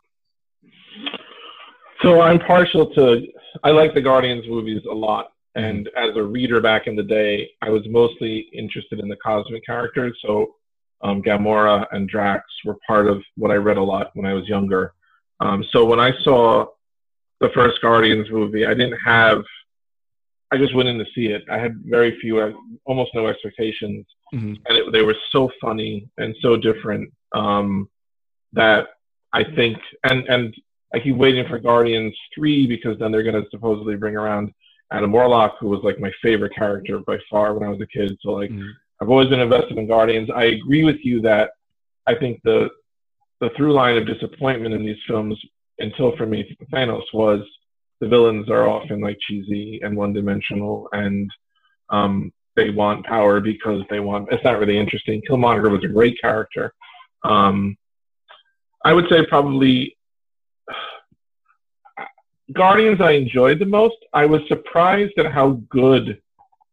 [2.03, 3.27] So I'm partial to.
[3.65, 7.51] I like the Guardians movies a lot, and as a reader back in the day,
[7.63, 10.17] I was mostly interested in the cosmic characters.
[10.25, 10.55] So
[11.03, 14.47] um, Gamora and Drax were part of what I read a lot when I was
[14.49, 14.93] younger.
[15.41, 16.67] Um, so when I saw
[17.41, 19.43] the first Guardians movie, I didn't have.
[20.51, 21.45] I just went in to see it.
[21.51, 22.41] I had very few,
[22.87, 24.55] almost no expectations, mm-hmm.
[24.67, 27.89] and it, they were so funny and so different um,
[28.53, 28.89] that
[29.33, 30.55] I think, and and
[30.95, 34.53] I keep waiting for Guardians three because then they're going to supposedly bring around
[34.91, 38.17] Adam Warlock, who was like my favorite character by far when I was a kid.
[38.23, 38.71] So like, mm-hmm.
[39.01, 40.31] I've always been invested in Guardians.
[40.35, 41.51] I agree with you that
[42.07, 42.71] I think the
[43.41, 45.39] the through line of disappointment in these films,
[45.79, 47.41] until for me Thanos, was
[48.01, 51.31] the villains are often like cheesy and one dimensional, and
[51.91, 54.29] um, they want power because they want.
[54.31, 55.23] It's not really interesting.
[55.29, 56.73] Killmonger was a great character.
[57.25, 57.77] Um,
[58.85, 59.97] I would say probably
[62.53, 63.97] Guardians I enjoyed the most.
[64.13, 66.21] I was surprised at how good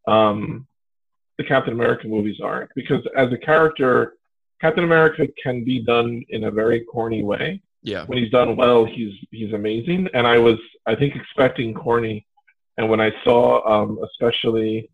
[0.08, 0.68] um,
[1.38, 4.14] the Captain America movies are because as a character,
[4.62, 7.62] Captain America can be done in a very corny way.
[7.86, 8.06] Yeah.
[8.06, 10.10] When he's done well, he's he's amazing.
[10.14, 12.26] And I was I think expecting corny,
[12.78, 14.90] and when I saw um, especially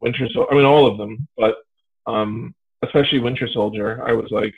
[0.00, 1.56] Winter Soldier, I mean all of them, but
[2.06, 4.54] um, especially Winter Soldier, I was like,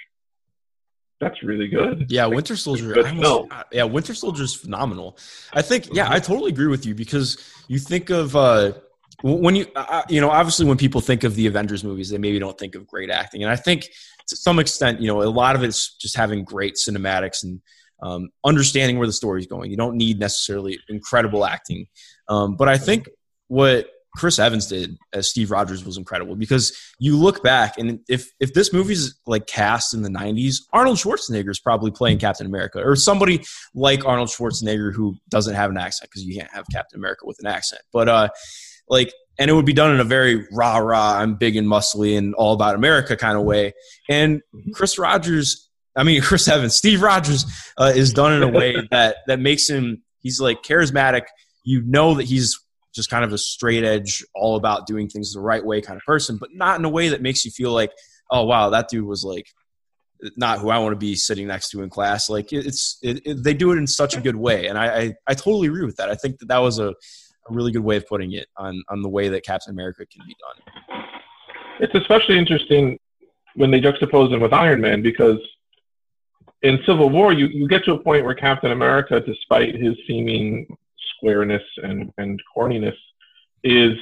[1.21, 2.07] that's really good.
[2.11, 3.07] Yeah, Winter Soldier.
[3.07, 5.17] Almost, yeah, Winter Soldier is phenomenal.
[5.53, 5.89] I think.
[5.93, 8.73] Yeah, I totally agree with you because you think of uh,
[9.23, 12.41] when you uh, you know obviously when people think of the Avengers movies, they maybe
[12.41, 13.89] don't think of great acting, and I think
[14.29, 17.61] to some extent, you know, a lot of it's just having great cinematics and
[18.03, 19.71] um, understanding where the story's going.
[19.71, 21.87] You don't need necessarily incredible acting,
[22.29, 23.09] um, but I think
[23.49, 28.33] what Chris Evans did as Steve Rogers was incredible because you look back and if
[28.41, 32.83] if this movie's like cast in the 90s, Arnold Schwarzenegger is probably playing Captain America
[32.83, 36.99] or somebody like Arnold Schwarzenegger who doesn't have an accent because you can't have Captain
[36.99, 37.83] America with an accent.
[37.93, 38.29] But uh
[38.89, 42.17] like and it would be done in a very rah rah, I'm big and muscly
[42.17, 43.75] and all about America kind of way.
[44.09, 47.45] And Chris Rogers, I mean Chris Evans, Steve Rogers
[47.79, 51.23] uh, is done in a way that that makes him he's like charismatic.
[51.65, 52.59] You know that he's
[52.95, 56.03] just kind of a straight edge, all about doing things the right way kind of
[56.05, 57.93] person, but not in a way that makes you feel like,
[58.31, 59.47] oh wow, that dude was like
[60.37, 62.29] not who I want to be sitting next to in class.
[62.29, 65.15] Like it's it, it, they do it in such a good way, and I, I,
[65.29, 66.11] I totally agree with that.
[66.11, 66.95] I think that that was a,
[67.49, 70.23] a really good way of putting it on on the way that Captain America can
[70.27, 71.05] be done.
[71.81, 72.99] It's especially interesting
[73.55, 75.39] when they juxtapose him with Iron Man because
[76.63, 80.67] in Civil War you, you get to a point where Captain America, despite his seeming
[81.17, 82.97] squareness and, and corniness
[83.65, 83.97] is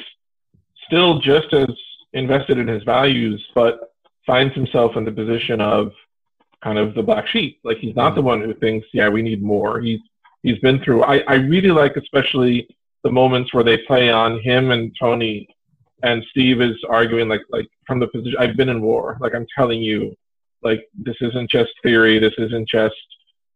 [0.87, 1.69] still just as
[2.13, 3.93] invested in his values, but
[4.27, 5.93] finds himself in the position of
[6.63, 7.61] kind of the black sheep.
[7.65, 8.29] Like he's not the mm-hmm.
[8.29, 9.81] one who thinks, yeah, we need more.
[9.81, 10.01] He's
[10.43, 11.03] he's been through.
[11.05, 12.69] I, I really like especially
[13.05, 15.47] the moments where they play on him and Tony,
[16.03, 18.37] and Steve is arguing like like from the position.
[18.39, 19.17] I've been in war.
[19.21, 20.15] Like I'm telling you,
[20.63, 22.19] Like this isn't just theory.
[22.19, 22.95] This isn't just.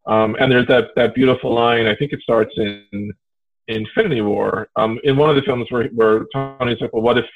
[0.06, 1.86] Um, and there's that that beautiful line.
[1.86, 3.12] I think it starts in
[3.68, 4.68] Infinity War.
[4.76, 7.26] Um, in one of the films where where Tony's like, well, what if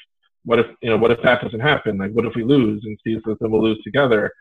[0.45, 1.97] what if you know what if that doesn't happen?
[1.97, 2.83] Like what if we lose?
[2.85, 4.31] And Steve says, then we'll lose together.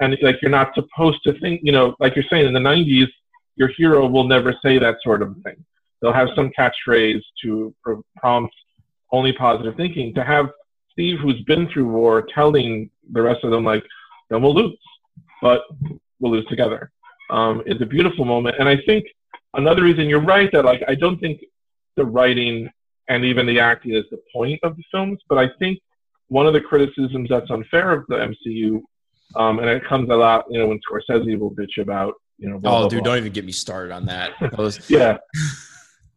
[0.00, 1.60] And like you're not supposed to think.
[1.62, 3.08] You know, like you're saying in the '90s,
[3.56, 5.64] your hero will never say that sort of thing.
[6.00, 7.74] They'll have some catchphrase to
[8.16, 8.54] prompt
[9.12, 10.14] only positive thinking.
[10.14, 10.50] To have
[10.92, 13.84] Steve, who's been through war, telling the rest of them like,
[14.30, 14.78] then we'll lose,
[15.42, 15.62] but
[16.20, 16.90] we'll lose together.
[17.30, 19.04] Um, it's a beautiful moment, and I think
[19.54, 21.40] another reason you're right that like I don't think
[21.96, 22.68] the writing
[23.08, 25.78] and even the acting is the point of the films, but I think
[26.28, 28.80] one of the criticisms that's unfair of the MCU,
[29.36, 32.58] um, and it comes a lot, you know, when Scorsese will bitch about, you know.
[32.58, 33.12] Blah, oh, blah, dude, blah.
[33.12, 34.32] don't even get me started on that.
[34.88, 35.18] Yeah,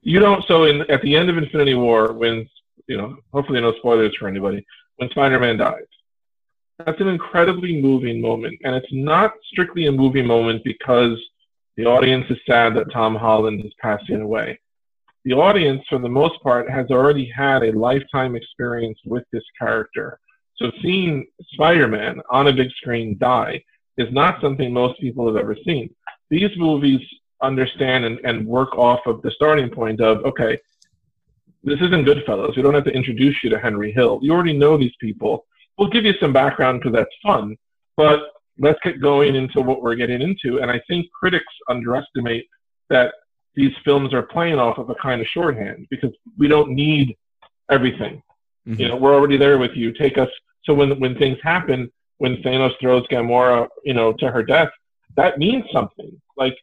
[0.02, 0.44] you don't.
[0.48, 2.48] So in at the end of Infinity War, when
[2.88, 4.66] you know, hopefully no spoilers for anybody,
[4.98, 5.86] when Spider-Man dies,
[6.86, 11.18] that's an incredibly moving moment, and it's not strictly a moving moment because
[11.78, 14.60] the audience is sad that Tom Holland is passing away.
[15.26, 20.20] The audience, for the most part, has already had a lifetime experience with this character.
[20.56, 23.64] So seeing Spider-Man on a big screen die
[23.98, 25.94] is not something most people have ever seen.
[26.30, 27.02] These movies
[27.42, 30.58] understand and, and work off of the starting point of, okay,
[31.64, 32.56] this isn't Goodfellas.
[32.56, 34.20] We don't have to introduce you to Henry Hill.
[34.22, 35.46] You already know these people.
[35.78, 37.58] We'll give you some background because that's fun,
[37.98, 40.60] but let's get going into what we're getting into.
[40.60, 42.48] And I think critics underestimate
[42.90, 43.14] that
[43.56, 47.18] these films are playing off of a kind of shorthand because we don't need
[47.70, 48.22] everything.
[48.68, 48.82] Mm-hmm.
[48.82, 49.94] You know, we're already there with you.
[49.94, 50.30] Take us.
[50.64, 54.70] So when when things happen, when Thanos throws Gamora, you know, to her death,
[55.16, 56.22] that means something.
[56.38, 56.58] Like,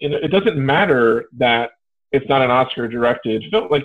[0.00, 1.70] you know, it doesn't matter that
[2.12, 3.68] it's not an Oscar directed film.
[3.70, 3.84] Like,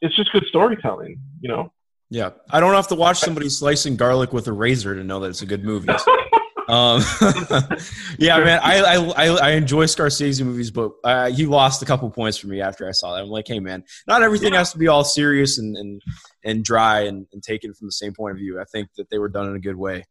[0.00, 1.20] it's just good storytelling.
[1.40, 1.72] You know.
[2.10, 5.28] Yeah, I don't have to watch somebody slicing garlic with a razor to know that
[5.28, 5.88] it's a good movie.
[6.68, 7.02] um,
[8.18, 12.38] yeah, man, I, I I enjoy Scorsese movies, but uh, he lost a couple points
[12.38, 13.24] for me after I saw that.
[13.24, 14.60] I'm like, hey, man, not everything yeah.
[14.60, 16.00] has to be all serious and and,
[16.44, 18.58] and dry and, and taken from the same point of view.
[18.58, 20.04] I think that they were done in a good way.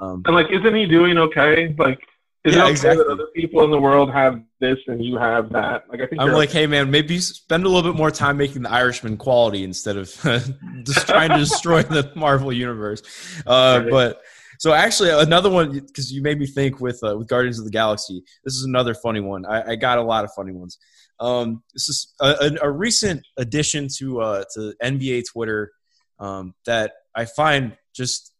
[0.00, 1.74] Um, and like, isn't he doing okay?
[1.76, 2.00] Like,
[2.44, 3.04] is yeah, it okay exactly.
[3.04, 5.84] that other people in the world have this and you have that?
[5.88, 8.62] Like I think I'm like, hey man, maybe spend a little bit more time making
[8.62, 10.08] the Irishman quality instead of
[10.82, 13.02] just trying to destroy the Marvel universe.
[13.46, 14.22] Uh, But
[14.58, 17.70] so actually, another one because you made me think with uh, with Guardians of the
[17.70, 18.22] Galaxy.
[18.44, 19.44] This is another funny one.
[19.46, 20.78] I, I got a lot of funny ones.
[21.20, 22.26] Um, this is a,
[22.62, 25.72] a, a recent addition to uh, to NBA Twitter
[26.18, 28.31] um, that I find just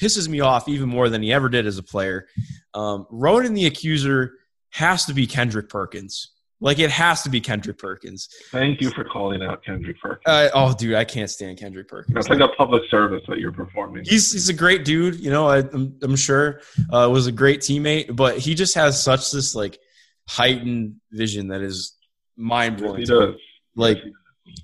[0.00, 2.26] pisses me off even more than he ever did as a player.
[2.74, 4.34] Um, Ronan the Accuser
[4.70, 6.32] has to be Kendrick Perkins.
[6.62, 8.28] Like it has to be Kendrick Perkins.
[8.50, 10.22] Thank you for calling out Kendrick Perkins.
[10.26, 12.16] Uh, oh, dude, I can't stand Kendrick Perkins.
[12.18, 14.04] It's like a public service that you're performing.
[14.04, 15.20] He's he's a great dude.
[15.20, 16.60] You know, I, am I'm sure
[16.92, 19.78] uh, was a great teammate, but he just has such this like
[20.28, 21.96] heightened vision that is
[22.36, 23.00] mind blowing.
[23.00, 23.34] Yes, he does.
[23.74, 24.12] Like yes,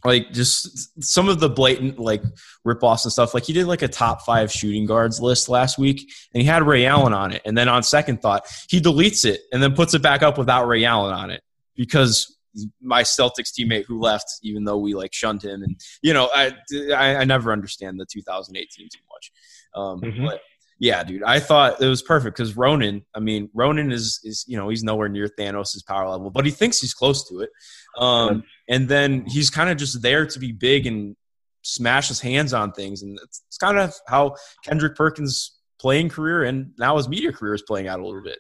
[0.05, 2.23] like just some of the blatant like
[2.65, 3.35] rip-offs and stuff.
[3.35, 6.63] Like he did like a top five shooting guards list last week, and he had
[6.63, 7.43] Ray Allen on it.
[7.45, 10.67] And then on second thought, he deletes it and then puts it back up without
[10.67, 11.43] Ray Allen on it
[11.75, 12.37] because
[12.81, 16.53] my Celtics teammate who left, even though we like shunned him, and you know, I
[16.95, 19.33] I, I never understand the 2018 too much.
[19.75, 20.25] Um, mm-hmm.
[20.25, 20.41] But
[20.79, 23.05] yeah, dude, I thought it was perfect because Ronan.
[23.15, 26.51] I mean, Ronan is is you know he's nowhere near Thanos' power level, but he
[26.51, 27.51] thinks he's close to it.
[27.99, 31.17] Um, and then he's kind of just there to be big and
[31.63, 36.45] smash his hands on things, and it's, it's kind of how Kendrick Perkins' playing career
[36.45, 38.39] and now his media career is playing out a little bit.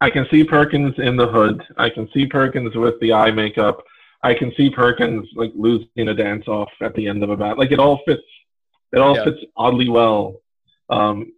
[0.00, 1.62] I can see Perkins in the hood.
[1.76, 3.82] I can see Perkins with the eye makeup.
[4.22, 7.58] I can see Perkins like losing a dance off at the end of a bat.
[7.58, 8.22] Like it all fits.
[8.92, 9.24] It all yeah.
[9.24, 10.40] fits oddly well.
[10.90, 11.32] Um,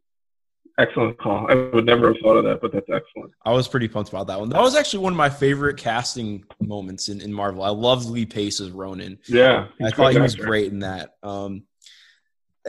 [0.79, 1.51] excellent call.
[1.51, 3.33] I would never have thought of that, but that's excellent.
[3.45, 4.49] I was pretty pumped about that one.
[4.49, 7.62] That was actually one of my favorite casting moments in, in Marvel.
[7.62, 9.19] I loved Lee Pace as Ronan.
[9.29, 9.67] Yeah.
[9.83, 11.14] I thought he was great in that.
[11.23, 11.64] Um,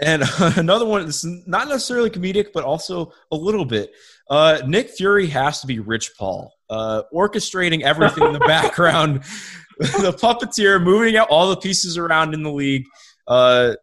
[0.01, 0.23] and
[0.57, 3.91] another one that's not necessarily comedic, but also a little bit.
[4.29, 9.23] Uh, Nick Fury has to be Rich Paul, uh, orchestrating everything in the background,
[9.79, 12.85] the puppeteer, moving out all the pieces around in the league,
[13.27, 13.73] uh,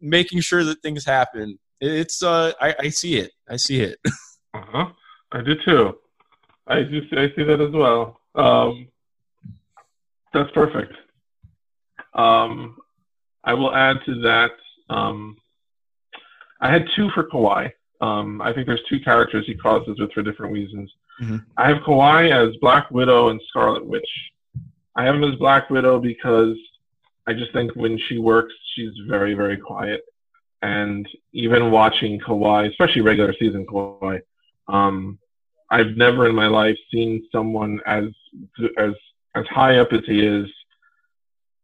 [0.00, 1.58] making sure that things happen.
[1.80, 3.32] It's uh, I, I see it.
[3.48, 3.98] I see it.
[4.54, 4.86] uh huh.
[5.32, 5.98] I do too.
[6.66, 7.00] I do.
[7.08, 8.20] See, I see that as well.
[8.34, 8.88] Um,
[10.32, 10.92] that's perfect.
[12.14, 12.76] Um,
[13.44, 14.52] I will add to that.
[14.88, 15.36] Um,
[16.60, 17.70] I had two for Kawhi.
[18.00, 20.90] Um, I think there's two characters he crosses with for different reasons.
[21.22, 21.36] Mm-hmm.
[21.56, 24.08] I have Kawhi as Black Widow and Scarlet Witch.
[24.96, 26.56] I have him as Black Widow because
[27.26, 30.02] I just think when she works, she's very, very quiet.
[30.62, 34.20] And even watching Kawhi, especially regular season Kawhi,
[34.68, 35.18] Um,
[35.70, 38.04] I've never in my life seen someone as
[38.78, 38.94] as
[39.34, 40.46] as high up as he is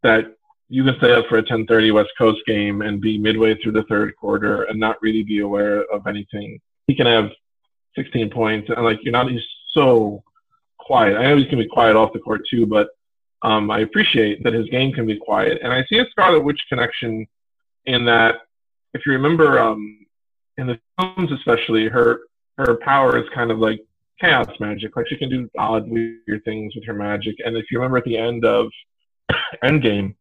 [0.03, 0.34] that
[0.68, 3.84] you can stay up for a 10:30 West Coast game and be midway through the
[3.84, 6.61] third quarter and not really be aware of anything.
[6.86, 7.30] He can have
[7.95, 10.22] 16 points and like you're not he's so
[10.78, 11.16] quiet.
[11.16, 12.88] I know he can be quiet off the court too, but
[13.43, 15.59] um, I appreciate that his game can be quiet.
[15.62, 17.26] And I see a Scarlet Witch connection
[17.86, 18.36] in that
[18.95, 20.07] if you remember um,
[20.59, 22.20] in the films especially her
[22.59, 23.80] her power is kind of like
[24.22, 24.97] chaos magic.
[24.97, 27.36] Like she can do odd, weird things with her magic.
[27.45, 28.70] And if you remember at the end of
[29.64, 30.14] Endgame,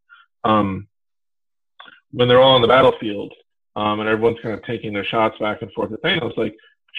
[0.43, 0.88] um,
[2.11, 3.34] when they're all on the battlefield
[3.76, 6.55] um, and everyone's kind of taking their shots back and forth at Thanos, like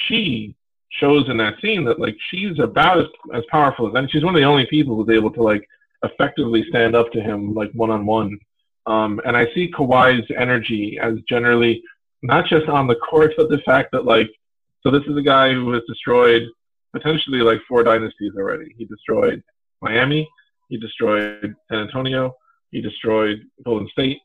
[0.07, 0.55] she
[0.91, 4.35] shows in that scene that like she's about as, as powerful as and she's one
[4.35, 5.67] of the only people who's able to like
[6.05, 8.39] effectively stand up to him like one on one.
[8.87, 11.83] And I see Kawhi's energy as generally
[12.23, 14.31] not just on the court, but the fact that like
[14.83, 16.43] so this is a guy who has destroyed
[16.93, 18.75] potentially like four dynasties already.
[18.77, 19.43] He destroyed
[19.81, 20.29] Miami,
[20.69, 22.35] he destroyed San Antonio,
[22.71, 24.19] he destroyed Golden State.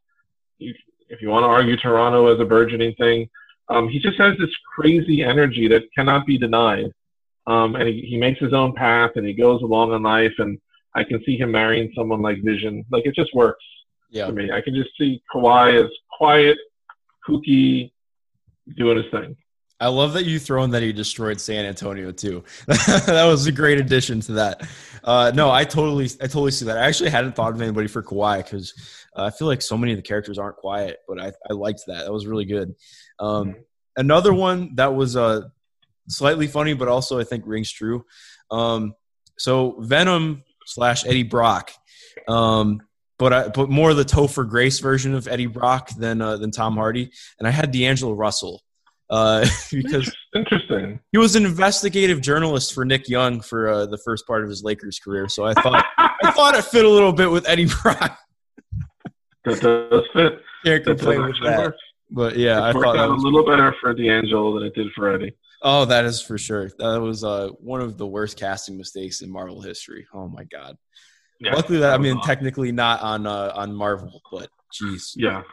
[0.57, 0.73] You,
[1.09, 3.29] if you want to argue Toronto as a burgeoning thing,
[3.69, 6.91] um, he just has this crazy energy that cannot be denied.
[7.45, 10.33] Um, and he, he makes his own path and he goes along in life.
[10.39, 10.59] And
[10.95, 12.83] I can see him marrying someone like Vision.
[12.91, 13.63] Like it just works
[14.09, 14.27] yeah.
[14.27, 16.57] I mean, I can just see Kawhi as quiet,
[17.27, 17.91] kooky,
[18.77, 19.35] doing his thing.
[19.79, 22.43] I love that you throw in that he destroyed San Antonio too.
[22.67, 24.67] that was a great addition to that.
[25.03, 26.77] Uh, no, I totally, I totally see that.
[26.77, 28.73] I actually hadn't thought of anybody for Kawhi because
[29.15, 31.83] uh, I feel like so many of the characters aren't quiet, but I, I liked
[31.87, 32.05] that.
[32.05, 32.73] That was really good.
[33.19, 33.55] Um,
[33.95, 35.41] another one that was uh,
[36.09, 38.03] slightly funny, but also I think rings true.
[38.49, 38.95] Um,
[39.37, 41.71] so Venom slash Eddie Brock,
[42.27, 42.81] um,
[43.19, 46.75] but I, but more the Topher Grace version of Eddie Brock than uh, than Tom
[46.75, 48.63] Hardy, and I had D'Angelo Russell
[49.09, 50.99] uh, because interesting.
[51.11, 54.63] He was an investigative journalist for Nick Young for uh, the first part of his
[54.63, 58.17] Lakers career, so I thought I thought it fit a little bit with Eddie Brock.
[59.45, 60.41] That does fit.
[60.65, 61.59] Can't complain with that.
[61.59, 61.77] Works.
[62.09, 65.13] But yeah, it I thought out a little better for D'Angelo than it did for
[65.13, 65.35] Eddie.
[65.61, 66.69] Oh, that is for sure.
[66.77, 70.05] That was uh, one of the worst casting mistakes in Marvel history.
[70.13, 70.77] Oh my god.
[71.39, 75.11] Yeah, Luckily, that I mean, technically not on uh, on Marvel, but jeez.
[75.15, 75.43] Yeah.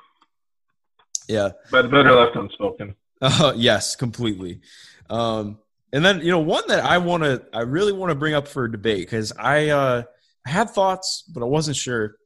[1.28, 1.51] Yeah.
[1.70, 2.95] But better left unspoken.
[3.22, 4.61] Uh, yes, completely.
[5.09, 5.59] Um,
[5.95, 8.47] and then you know one that I want to, I really want to bring up
[8.47, 10.03] for debate because I, uh,
[10.47, 12.16] I had thoughts, but I wasn't sure.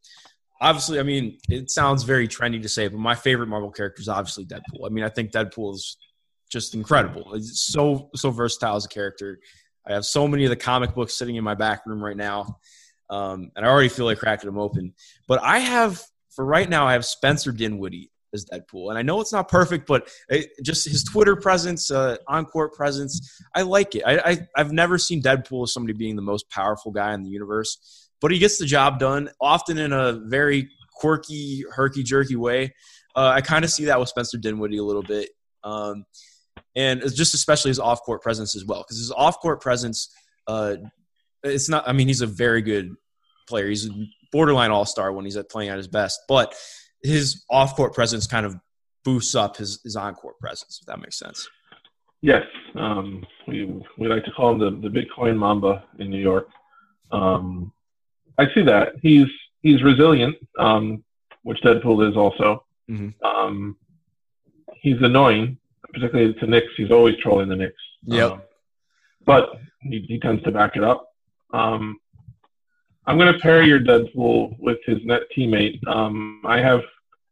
[0.61, 4.09] Obviously, I mean, it sounds very trendy to say, but my favorite Marvel character is
[4.09, 4.87] obviously Deadpool.
[4.87, 5.99] I mean, I think Deadpool is
[6.51, 7.35] just incredible.
[7.35, 9.39] It's so so versatile as a character.
[9.87, 12.59] I have so many of the comic books sitting in my back room right now,
[13.11, 14.95] um, and I already feel like cracking them open.
[15.27, 18.91] But I have, for right now, I have Spencer Dinwiddie as Deadpool.
[18.91, 22.75] And I know it's not perfect, but it, just his Twitter presence, uh, on court
[22.75, 24.03] presence, I like it.
[24.07, 27.31] I, I, I've never seen Deadpool as somebody being the most powerful guy in the
[27.31, 32.75] universe, but he gets the job done, often in a very quirky, herky jerky way.
[33.17, 35.31] Uh, I kind of see that with Spencer Dinwiddie a little bit.
[35.65, 36.05] Um,
[36.77, 40.11] and just especially his off court presence as well, because his off court presence,
[40.47, 40.77] uh,
[41.43, 42.95] it's not, I mean, he's a very good
[43.49, 43.69] player.
[43.69, 43.93] He's a
[44.33, 46.55] borderline all star when he's at playing at his best, but
[47.03, 48.57] his off court presence kind of
[49.05, 51.49] boosts up his, his on court presence, if that makes sense.
[52.21, 52.45] Yes.
[52.75, 56.49] Um, we, we like to call him the, the Bitcoin Mamba in New York.
[57.11, 57.73] Um,
[58.37, 58.95] I see that.
[59.01, 59.29] He's,
[59.63, 61.05] he's resilient, um,
[61.43, 62.65] which Deadpool is also.
[62.91, 63.25] Mm-hmm.
[63.27, 63.77] Um,
[64.81, 65.59] he's annoying,
[65.95, 66.73] particularly to Knicks.
[66.77, 67.83] He's always trolling the Knicks.
[68.05, 68.33] Yep.
[68.33, 68.43] Um,
[69.25, 69.51] but
[69.83, 71.08] he, he tends to back it up.
[71.53, 71.99] Um,
[73.07, 75.87] I'm going to pair your Deadpool with his net teammate.
[75.89, 76.83] Um, I have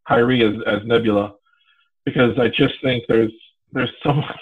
[0.08, 1.34] Kyrie as, as Nebula
[2.04, 3.32] because I just think there's
[3.72, 4.40] there's so much.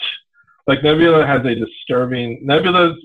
[0.67, 2.97] Like Nebula has a disturbing Nebula's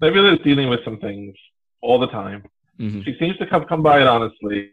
[0.00, 1.36] Nebula is dealing with some things
[1.80, 2.44] all the time.
[2.80, 3.02] Mm-hmm.
[3.02, 4.72] She seems to come come by it honestly.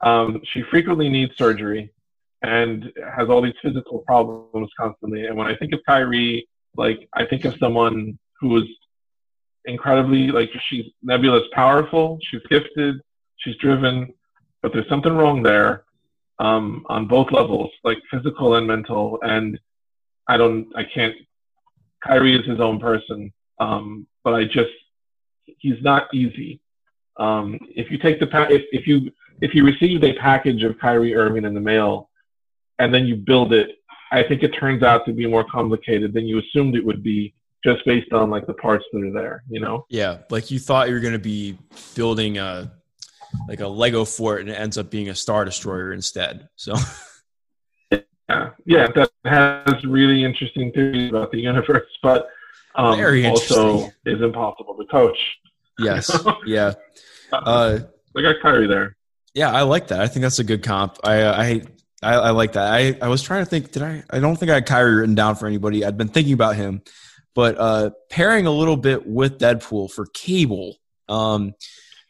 [0.00, 1.92] Um, she frequently needs surgery
[2.42, 5.26] and has all these physical problems constantly.
[5.26, 8.64] And when I think of Kyrie, like I think of someone who is
[9.64, 12.96] incredibly like she's Nebula's powerful, she's gifted,
[13.36, 14.12] she's driven,
[14.62, 15.84] but there's something wrong there
[16.38, 19.18] um, on both levels, like physical and mental.
[19.22, 19.58] And
[20.26, 21.14] I don't, I can't.
[22.02, 24.70] Kyrie is his own person, um, but I just
[25.44, 26.60] he's not easy.
[27.18, 29.10] Um, if you take the pa- if, if you
[29.42, 32.10] if you received a package of Kyrie Irving in the mail
[32.78, 33.76] and then you build it,
[34.10, 37.34] I think it turns out to be more complicated than you assumed it would be
[37.64, 39.86] just based on like the parts that are there, you know?
[39.88, 40.18] Yeah.
[40.30, 41.58] Like you thought you were going to be
[41.94, 42.72] building a,
[43.48, 46.48] like a Lego fort and it ends up being a star destroyer instead.
[46.56, 46.74] So,
[47.90, 51.88] yeah, yeah, that has really interesting theories about the universe.
[52.02, 52.28] But
[52.74, 55.18] um, Very also is impossible to coach.
[55.78, 56.10] Yes.
[56.46, 56.74] Yeah.
[57.32, 57.78] Uh,
[58.16, 58.96] I got Kyrie there.
[59.34, 60.00] Yeah, I like that.
[60.00, 60.98] I think that's a good comp.
[61.04, 61.62] I I
[62.02, 62.72] I, I like that.
[62.72, 63.72] I, I was trying to think.
[63.72, 64.02] Did I?
[64.10, 65.84] I don't think I had Kyrie written down for anybody.
[65.84, 66.82] I'd been thinking about him,
[67.40, 70.76] but uh, pairing a little bit with Deadpool for Cable.
[71.08, 71.54] Um,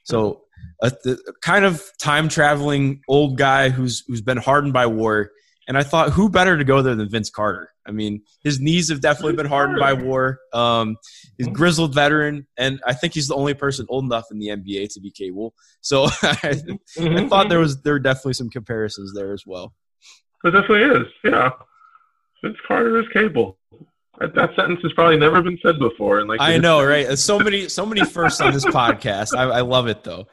[0.03, 0.41] so
[0.83, 5.31] a, a kind of time traveling old guy who's who's been hardened by war.
[5.69, 7.71] And I thought, who better to go there than Vince Carter?
[7.87, 10.41] I mean, his knees have definitely been hardened by war.
[10.53, 10.97] Um,
[11.39, 14.49] he's a grizzled veteran, and I think he's the only person old enough in the
[14.49, 15.55] NBA to be Cable.
[15.81, 16.61] So I,
[16.99, 19.75] I thought there was there were definitely some comparisons there as well.
[20.43, 21.07] It definitely is.
[21.23, 21.51] Yeah,
[22.43, 23.57] Vince Carter is Cable.
[24.21, 26.21] That, that sentence has probably never been said before.
[26.21, 27.19] And like I know, right?
[27.19, 29.37] So many, so many firsts on this podcast.
[29.37, 30.27] I, I love it though.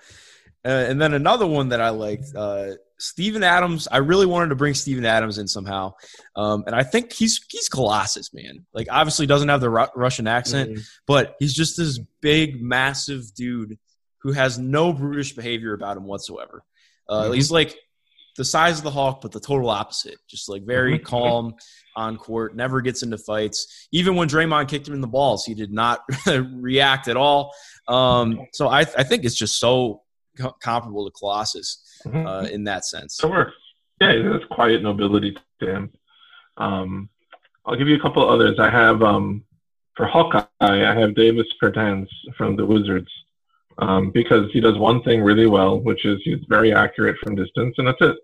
[0.65, 3.87] Uh, and then another one that I liked, uh, Steven Adams.
[3.89, 5.93] I really wanted to bring Steven Adams in somehow,
[6.35, 8.65] um, and I think he's he's Colossus, man.
[8.73, 10.81] Like obviously doesn't have the Ru- Russian accent, mm-hmm.
[11.05, 13.77] but he's just this big, massive dude
[14.23, 16.63] who has no brutish behavior about him whatsoever.
[17.07, 17.33] Uh, mm-hmm.
[17.33, 17.75] He's like
[18.37, 20.17] the size of the Hulk, but the total opposite.
[20.27, 21.05] Just like very mm-hmm.
[21.05, 21.55] calm
[21.95, 23.87] on court, never gets into fights.
[23.91, 27.53] Even when Draymond kicked him in the balls, he did not react at all.
[27.87, 30.03] Um, so I, I think it's just so
[30.61, 32.25] comparable to Colossus mm-hmm.
[32.25, 33.17] uh, in that sense.
[33.19, 33.51] Sure.
[33.99, 35.91] Yeah, there's quiet nobility to him.
[36.57, 37.09] Um,
[37.65, 38.59] I'll give you a couple others.
[38.59, 39.43] I have um,
[39.95, 42.07] for Hawkeye, I have Davis Bertans
[42.37, 43.09] from the Wizards
[43.79, 47.75] um, because he does one thing really well, which is he's very accurate from distance,
[47.77, 48.15] and that's it.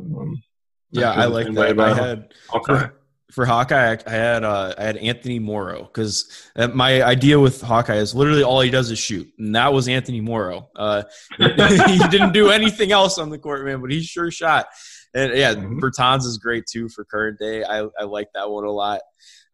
[0.00, 0.42] Um,
[0.90, 1.80] yeah, I like that.
[1.80, 2.78] I had Hawkeye.
[2.78, 2.94] For,
[3.32, 7.96] for Hawkeye, I had uh, I had Anthony Morrow because uh, my idea with Hawkeye
[7.96, 10.68] is literally all he does is shoot, and that was Anthony Morrow.
[10.76, 11.02] Uh,
[11.38, 14.66] he didn't do anything else on the court, man, but he sure shot.
[15.14, 15.78] And yeah, mm-hmm.
[15.78, 17.64] Bertans is great too for current day.
[17.64, 19.00] I, I like that one a lot.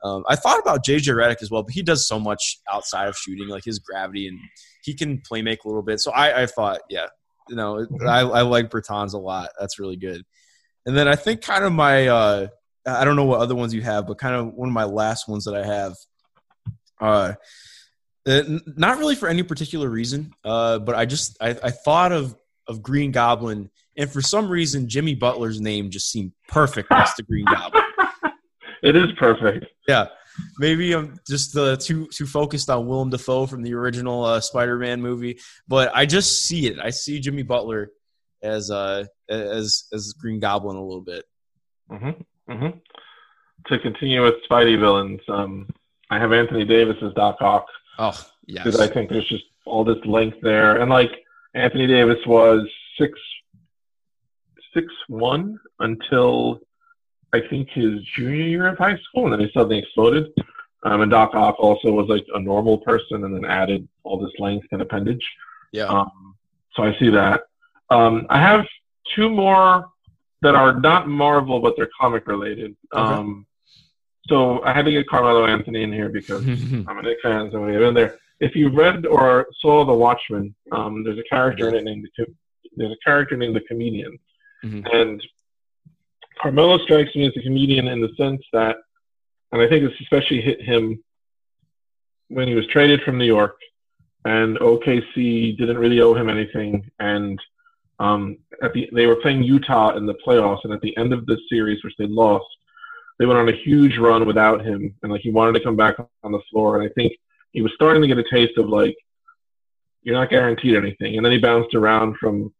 [0.04, 3.16] Um, I thought about JJ Redick as well, but he does so much outside of
[3.16, 4.38] shooting, like his gravity, and
[4.84, 6.00] he can play make a little bit.
[6.00, 7.06] So I, I thought, yeah,
[7.48, 7.86] you know.
[8.06, 9.50] I, I like Bertans a lot.
[9.58, 10.24] That's really good.
[10.86, 12.46] And then I think kind of my uh,
[12.86, 15.28] I don't know what other ones you have, but kind of one of my last
[15.28, 15.94] ones that I have.
[17.00, 17.34] Uh,
[18.26, 18.42] uh
[18.76, 22.36] not really for any particular reason, uh, but I just I, I thought of
[22.66, 27.22] of Green Goblin, and for some reason Jimmy Butler's name just seemed perfect next to
[27.22, 27.82] Green Goblin.
[28.80, 29.66] It is perfect.
[29.88, 30.06] Yeah,
[30.58, 35.00] maybe I'm just uh, too too focused on Willem Dafoe from the original uh, Spider-Man
[35.00, 36.78] movie, but I just see it.
[36.78, 37.90] I see Jimmy Butler
[38.42, 41.24] as uh as as Green Goblin a little bit.
[41.90, 42.52] Mm-hmm.
[42.52, 42.78] Mm-hmm.
[43.66, 45.68] To continue with Spidey villains, um,
[46.10, 47.66] I have Anthony Davis as Doc Ock.
[47.98, 48.64] Oh, yes.
[48.64, 51.10] Because I think there's just all this length there, and like
[51.54, 52.66] Anthony Davis was
[52.98, 53.18] six
[54.74, 56.60] six one until
[57.32, 60.32] I think his junior year of high school, and then he suddenly exploded.
[60.84, 64.32] Um, and Doc Ock also was like a normal person, and then added all this
[64.38, 65.24] length and appendage.
[65.72, 65.86] Yeah.
[65.86, 66.34] Um,
[66.74, 67.42] so I see that.
[67.90, 68.66] Um, I have
[69.14, 69.90] two more
[70.42, 72.76] that are not Marvel, but they're comic related.
[72.94, 73.02] Okay.
[73.02, 73.46] Um,
[74.28, 77.64] so I had to get Carmelo Anthony in here because I'm a Knick fan, so
[77.64, 78.18] we get in there.
[78.40, 82.26] If you read or saw The Watchmen, um, there's a character in it named the,
[82.76, 84.16] there's a character named the Comedian,
[84.64, 84.86] mm-hmm.
[84.92, 85.20] and
[86.40, 88.76] Carmelo strikes me as a comedian in the sense that,
[89.52, 91.02] and I think this especially hit him
[92.28, 93.56] when he was traded from New York,
[94.24, 97.40] and OKC didn't really owe him anything, and
[97.98, 101.26] um, at the they were playing Utah in the playoffs, and at the end of
[101.26, 102.46] the series, which they lost,
[103.18, 105.96] they went on a huge run without him, and like he wanted to come back
[106.22, 107.12] on the floor, and I think
[107.52, 108.96] he was starting to get a taste of like
[110.02, 112.52] you're not guaranteed anything, and then he bounced around from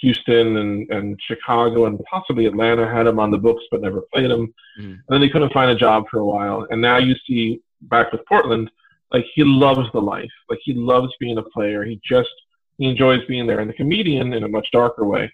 [0.00, 4.30] Houston and, and Chicago and possibly Atlanta had him on the books but never played
[4.30, 4.52] him.
[4.80, 4.92] Mm.
[4.92, 6.66] And then he couldn't find a job for a while.
[6.70, 8.70] And now you see back with Portland,
[9.12, 10.30] like he loves the life.
[10.48, 11.84] Like he loves being a player.
[11.84, 12.30] He just
[12.78, 13.60] he enjoys being there.
[13.60, 15.30] And the comedian in a much darker way.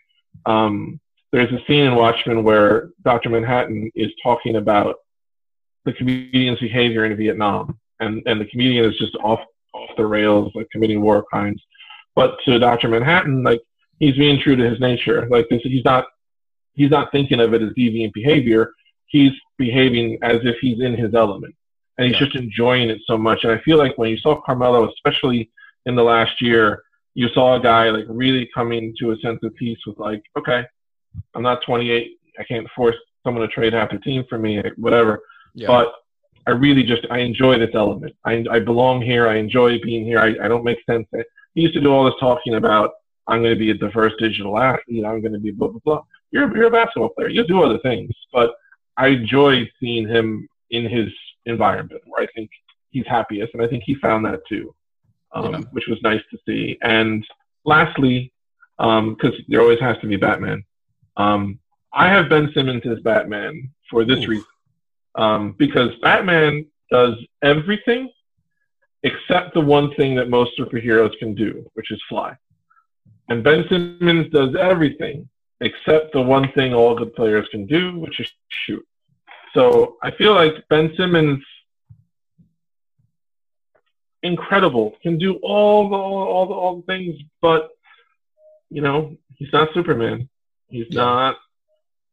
[0.46, 1.00] Um,
[1.32, 3.30] there's a scene in Watchmen where Dr.
[3.30, 4.96] Manhattan is talking about
[5.84, 7.78] the comedian's behavior in Vietnam.
[8.00, 9.40] And and the comedian is just off
[9.72, 11.62] off the rails, like committing war crimes.
[12.16, 12.88] But to Dr.
[12.88, 13.60] Manhattan, like
[13.98, 15.26] he's being true to his nature.
[15.28, 16.06] Like this, he's not
[16.74, 18.72] he's not thinking of it as deviant behavior.
[19.06, 21.54] He's behaving as if he's in his element,
[21.98, 22.26] and he's yeah.
[22.26, 23.44] just enjoying it so much.
[23.44, 25.50] And I feel like when you saw Carmelo, especially
[25.86, 26.82] in the last year,
[27.14, 30.64] you saw a guy like really coming to a sense of peace with like, okay,
[31.34, 32.18] I'm not 28.
[32.38, 35.22] I can't force someone to trade half the team for me, whatever.
[35.54, 35.68] Yeah.
[35.68, 35.92] But
[36.46, 38.14] I really just I enjoy this element.
[38.24, 39.28] I I belong here.
[39.28, 40.18] I enjoy being here.
[40.18, 41.06] I, I don't make sense.
[41.54, 42.90] He used to do all this talking about
[43.28, 45.04] I'm going to be a first digital athlete.
[45.04, 46.02] I'm going to be blah blah blah.
[46.30, 47.28] You're you're a basketball player.
[47.28, 48.54] You do other things, but
[48.96, 51.12] I enjoy seeing him in his
[51.46, 52.50] environment where I think
[52.90, 54.74] he's happiest, and I think he found that too,
[55.32, 55.60] um, Yeah.
[55.72, 56.78] which was nice to see.
[56.82, 57.26] And
[57.64, 58.32] lastly,
[58.78, 60.64] because there always has to be Batman,
[61.16, 61.58] um,
[61.92, 64.28] I have Ben Simmons as Batman for this Ooh.
[64.28, 64.46] reason,
[65.14, 68.10] um, because Batman does everything
[69.02, 72.36] except the one thing that most superheroes can do, which is fly.
[73.28, 75.28] And Ben Simmons does everything
[75.60, 78.86] except the one thing all good players can do, which is shoot.
[79.54, 81.42] So I feel like Ben Simmons,
[84.22, 87.70] incredible, can do all the all, all the all the things, but
[88.70, 90.28] you know he's not Superman.
[90.68, 91.36] He's not,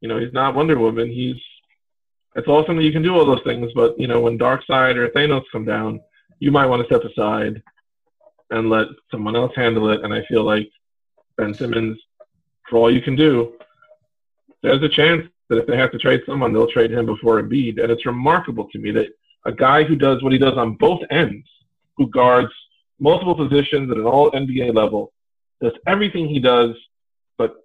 [0.00, 1.10] you know, he's not Wonder Woman.
[1.10, 1.36] He's
[2.34, 5.08] it's awesome that you can do all those things, but you know when Darkseid or
[5.08, 6.00] Thanos come down,
[6.38, 7.62] you might want to step aside
[8.50, 10.02] and let someone else handle it.
[10.02, 10.70] And I feel like
[11.36, 11.98] Ben Simmons,
[12.68, 13.54] for all you can do,
[14.62, 17.82] there's a chance that if they have to trade someone, they'll trade him before Embiid.
[17.82, 19.08] And it's remarkable to me that
[19.44, 21.46] a guy who does what he does on both ends,
[21.96, 22.52] who guards
[22.98, 25.12] multiple positions at an all NBA level,
[25.60, 26.70] does everything he does,
[27.36, 27.56] but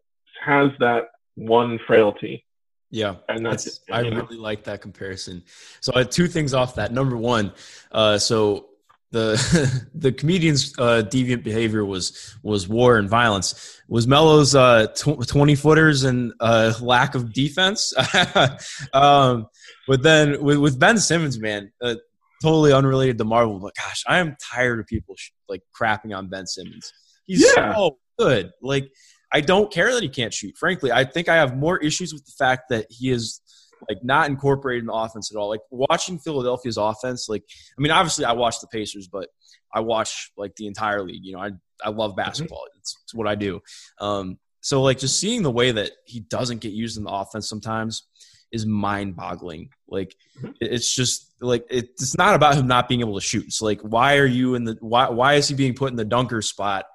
[0.44, 2.46] has that one frailty.
[2.92, 3.16] Yeah.
[3.30, 5.44] And that's, I know, really like that comparison.
[5.80, 6.92] So I had two things off that.
[6.92, 7.54] Number one,
[7.92, 8.69] uh, so
[9.12, 13.82] the the comedian's uh, deviant behavior was was war and violence.
[13.88, 17.94] Was Melo's uh, tw- twenty footers and uh, lack of defense?
[18.94, 19.48] um,
[19.88, 21.96] but then with, with Ben Simmons, man, uh,
[22.42, 23.60] totally unrelated to Marvel.
[23.60, 26.92] But gosh, I am tired of people sh- like crapping on Ben Simmons.
[27.26, 27.74] He's Yeah.
[27.76, 28.52] so good.
[28.62, 28.92] Like
[29.32, 30.56] I don't care that he can't shoot.
[30.58, 33.42] Frankly, I think I have more issues with the fact that he is
[33.88, 35.50] like not incorporated in the offense at all.
[35.50, 37.44] Like watching Philadelphia's offense, like
[37.78, 39.30] I mean, obviously I watch the Pacers, but
[39.74, 41.24] I watch like the entire league.
[41.24, 41.52] You know, I
[41.84, 42.64] I love basketball.
[42.78, 43.62] It's, it's what I do.
[44.02, 47.48] Um, so like just seeing the way that he doesn't get used in the offense
[47.48, 48.04] sometimes
[48.52, 49.70] is mind-boggling.
[49.88, 53.46] Like it- it's just like it's not about him not being able to shoot.
[53.46, 56.04] It's like why are you in the why why is he being put in the
[56.06, 56.86] dunker spot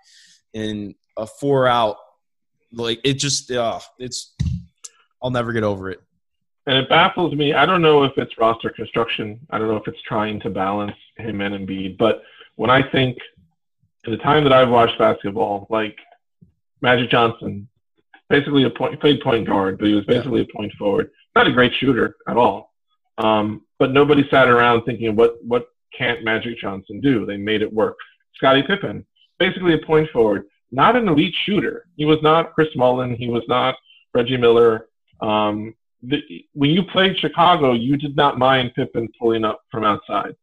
[0.53, 1.97] in a four out?
[2.73, 4.35] Like it just uh, it's
[5.23, 6.01] I'll never get over it.
[6.67, 7.53] And it baffles me.
[7.53, 9.39] I don't know if it's roster construction.
[9.51, 11.99] I don't know if it's trying to balance him and Embiid.
[11.99, 12.23] But
[12.57, 13.19] when I think,
[14.05, 15.99] in the time that I've watched basketball, like
[16.81, 17.69] Magic Johnson,
[18.29, 21.11] basically a point, played point guard, but he was basically a point forward.
[21.37, 22.73] Not a great shooter at all.
[23.19, 27.27] Um, but nobody sat around thinking, what what can't Magic Johnson do?
[27.27, 27.97] They made it work.
[28.35, 29.05] Scottie Pippen,
[29.39, 31.87] basically a point forward, not an elite shooter.
[31.97, 33.15] He was not Chris Mullin.
[33.15, 33.77] He was not
[34.13, 34.89] Reggie Miller.
[35.21, 35.75] Um,
[36.09, 40.35] the, when you played Chicago, you did not mind Pippen pulling up from outside.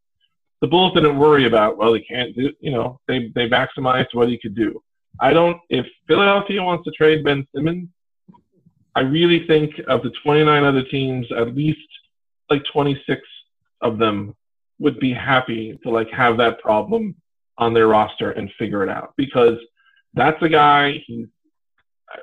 [0.61, 4.29] The Bulls didn't worry about, well, he can't do, you know, they, they maximized what
[4.29, 4.81] he could do.
[5.19, 7.89] I don't, if Philadelphia wants to trade Ben Simmons,
[8.95, 11.79] I really think of the 29 other teams, at least
[12.49, 13.21] like 26
[13.81, 14.35] of them
[14.79, 17.15] would be happy to like have that problem
[17.57, 19.57] on their roster and figure it out because
[20.13, 21.27] that's a guy, he's
[22.13, 22.19] uh,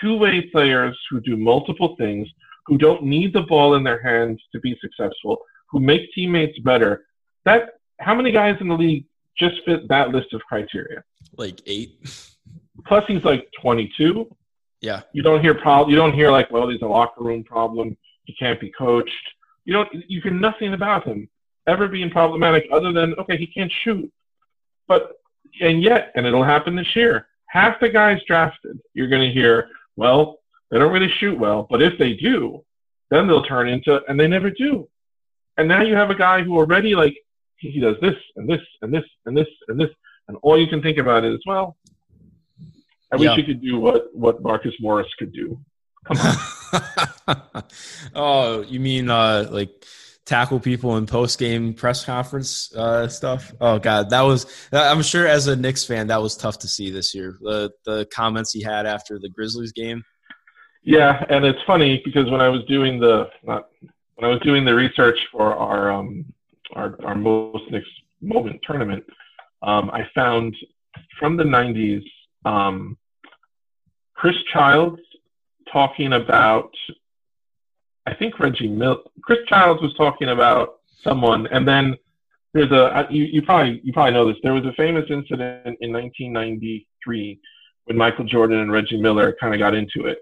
[0.00, 2.26] two-way players who do multiple things,
[2.68, 5.38] who don't need the ball in their hands to be successful,
[5.70, 7.06] who make teammates better.
[7.46, 9.06] That how many guys in the league
[9.36, 11.02] just fit that list of criteria?
[11.36, 11.98] Like eight.
[12.86, 14.30] Plus, he's like 22.
[14.80, 15.00] Yeah.
[15.12, 17.96] You don't hear prob- You don't hear like, well, there's a locker room problem.
[18.24, 19.10] He can't be coached.
[19.64, 19.88] You don't.
[20.06, 21.28] You hear nothing about him
[21.66, 24.10] ever being problematic, other than okay, he can't shoot.
[24.86, 25.12] But
[25.60, 27.28] and yet, and it'll happen this year.
[27.46, 30.37] Half the guys drafted, you're going to hear, well,
[30.70, 32.64] they don't really shoot well, but if they do,
[33.10, 34.88] then they'll turn into, and they never do.
[35.56, 37.16] And now you have a guy who already like
[37.56, 39.88] he does this and this and this and this and this,
[40.28, 41.76] and all you can think about is, well,
[43.12, 43.30] I Yeah.
[43.30, 45.58] wish you could do what what Marcus Morris could do.
[46.04, 47.62] Come on.
[48.14, 49.70] oh, you mean uh like
[50.26, 53.52] tackle people in post game press conference uh stuff?
[53.60, 56.90] Oh god, that was I'm sure as a Knicks fan that was tough to see
[56.90, 57.36] this year.
[57.40, 60.02] The the comments he had after the Grizzlies game.
[60.82, 63.68] Yeah, and it's funny because when I was doing the not
[64.14, 66.24] when I was doing the research for our um
[66.74, 67.88] our our most Knicks
[68.20, 69.04] moment tournament,
[69.62, 70.56] um, I found
[71.18, 72.04] from the '90s
[72.44, 72.96] um,
[74.14, 75.00] Chris Childs
[75.72, 76.72] talking about
[78.06, 79.02] I think Reggie Mill.
[79.22, 81.96] Chris Childs was talking about someone, and then
[82.54, 84.38] there's a you, you probably you probably know this.
[84.42, 87.40] There was a famous incident in 1993
[87.84, 90.18] when Michael Jordan and Reggie Miller kind of got into it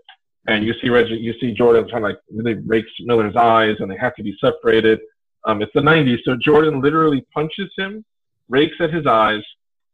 [0.49, 3.91] and you see Reggie, you see Jordan trying to like really rakes Miller's eyes, and
[3.91, 5.01] they have to be separated.
[5.45, 8.05] Um, it's the '90s, so Jordan literally punches him,
[8.49, 9.43] rakes at his eyes,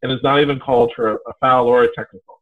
[0.02, 2.40] and is not even called for a, a foul or a technical.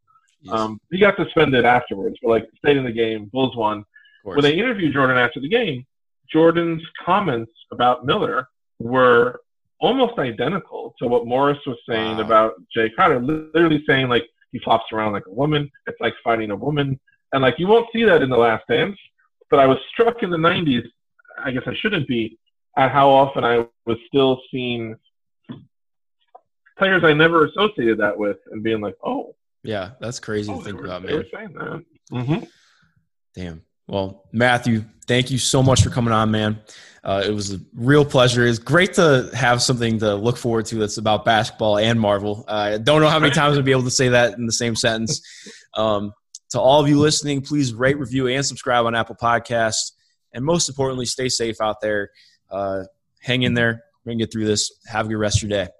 [0.50, 3.26] Um, he got suspended afterwards, but like stayed in the game.
[3.32, 3.84] Bulls won.
[4.22, 5.84] When they interviewed Jordan after the game,
[6.32, 8.48] Jordan's comments about Miller
[8.78, 9.40] were
[9.80, 12.24] almost identical to what Morris was saying Wow.
[12.24, 13.20] about Jae Crowder.
[13.20, 15.70] Literally saying like he flops around like a woman.
[15.86, 16.98] It's like fighting a woman,
[17.32, 18.98] and like you won't see that in the Last Dance.
[19.50, 20.86] But I was struck in the '90s.
[21.42, 22.38] I guess I shouldn't be
[22.76, 24.96] at how often I was still seeing
[26.78, 30.64] players I never associated that with, and being like, "Oh, Yeah, that's crazy oh to
[30.64, 31.30] they, think were, about, they were man.
[31.34, 32.44] saying that." Mm-hmm.
[33.34, 33.62] Damn.
[33.86, 36.60] Well, Matthew, thank you so much for coming on, man.
[37.02, 38.46] Uh, it was a real pleasure.
[38.46, 42.44] It's great to have something to look forward to that's about basketball and Marvel.
[42.46, 44.52] Uh, I don't know how many times I'll be able to say that in the
[44.52, 45.20] same sentence.
[45.74, 46.12] Um,
[46.50, 49.92] to all of you listening, please rate, review, and subscribe on Apple Podcasts.
[50.32, 52.10] And most importantly, stay safe out there.
[52.50, 52.84] Uh,
[53.20, 53.82] hang in there.
[54.04, 54.70] We're going to get through this.
[54.86, 55.70] Have a good rest of your day.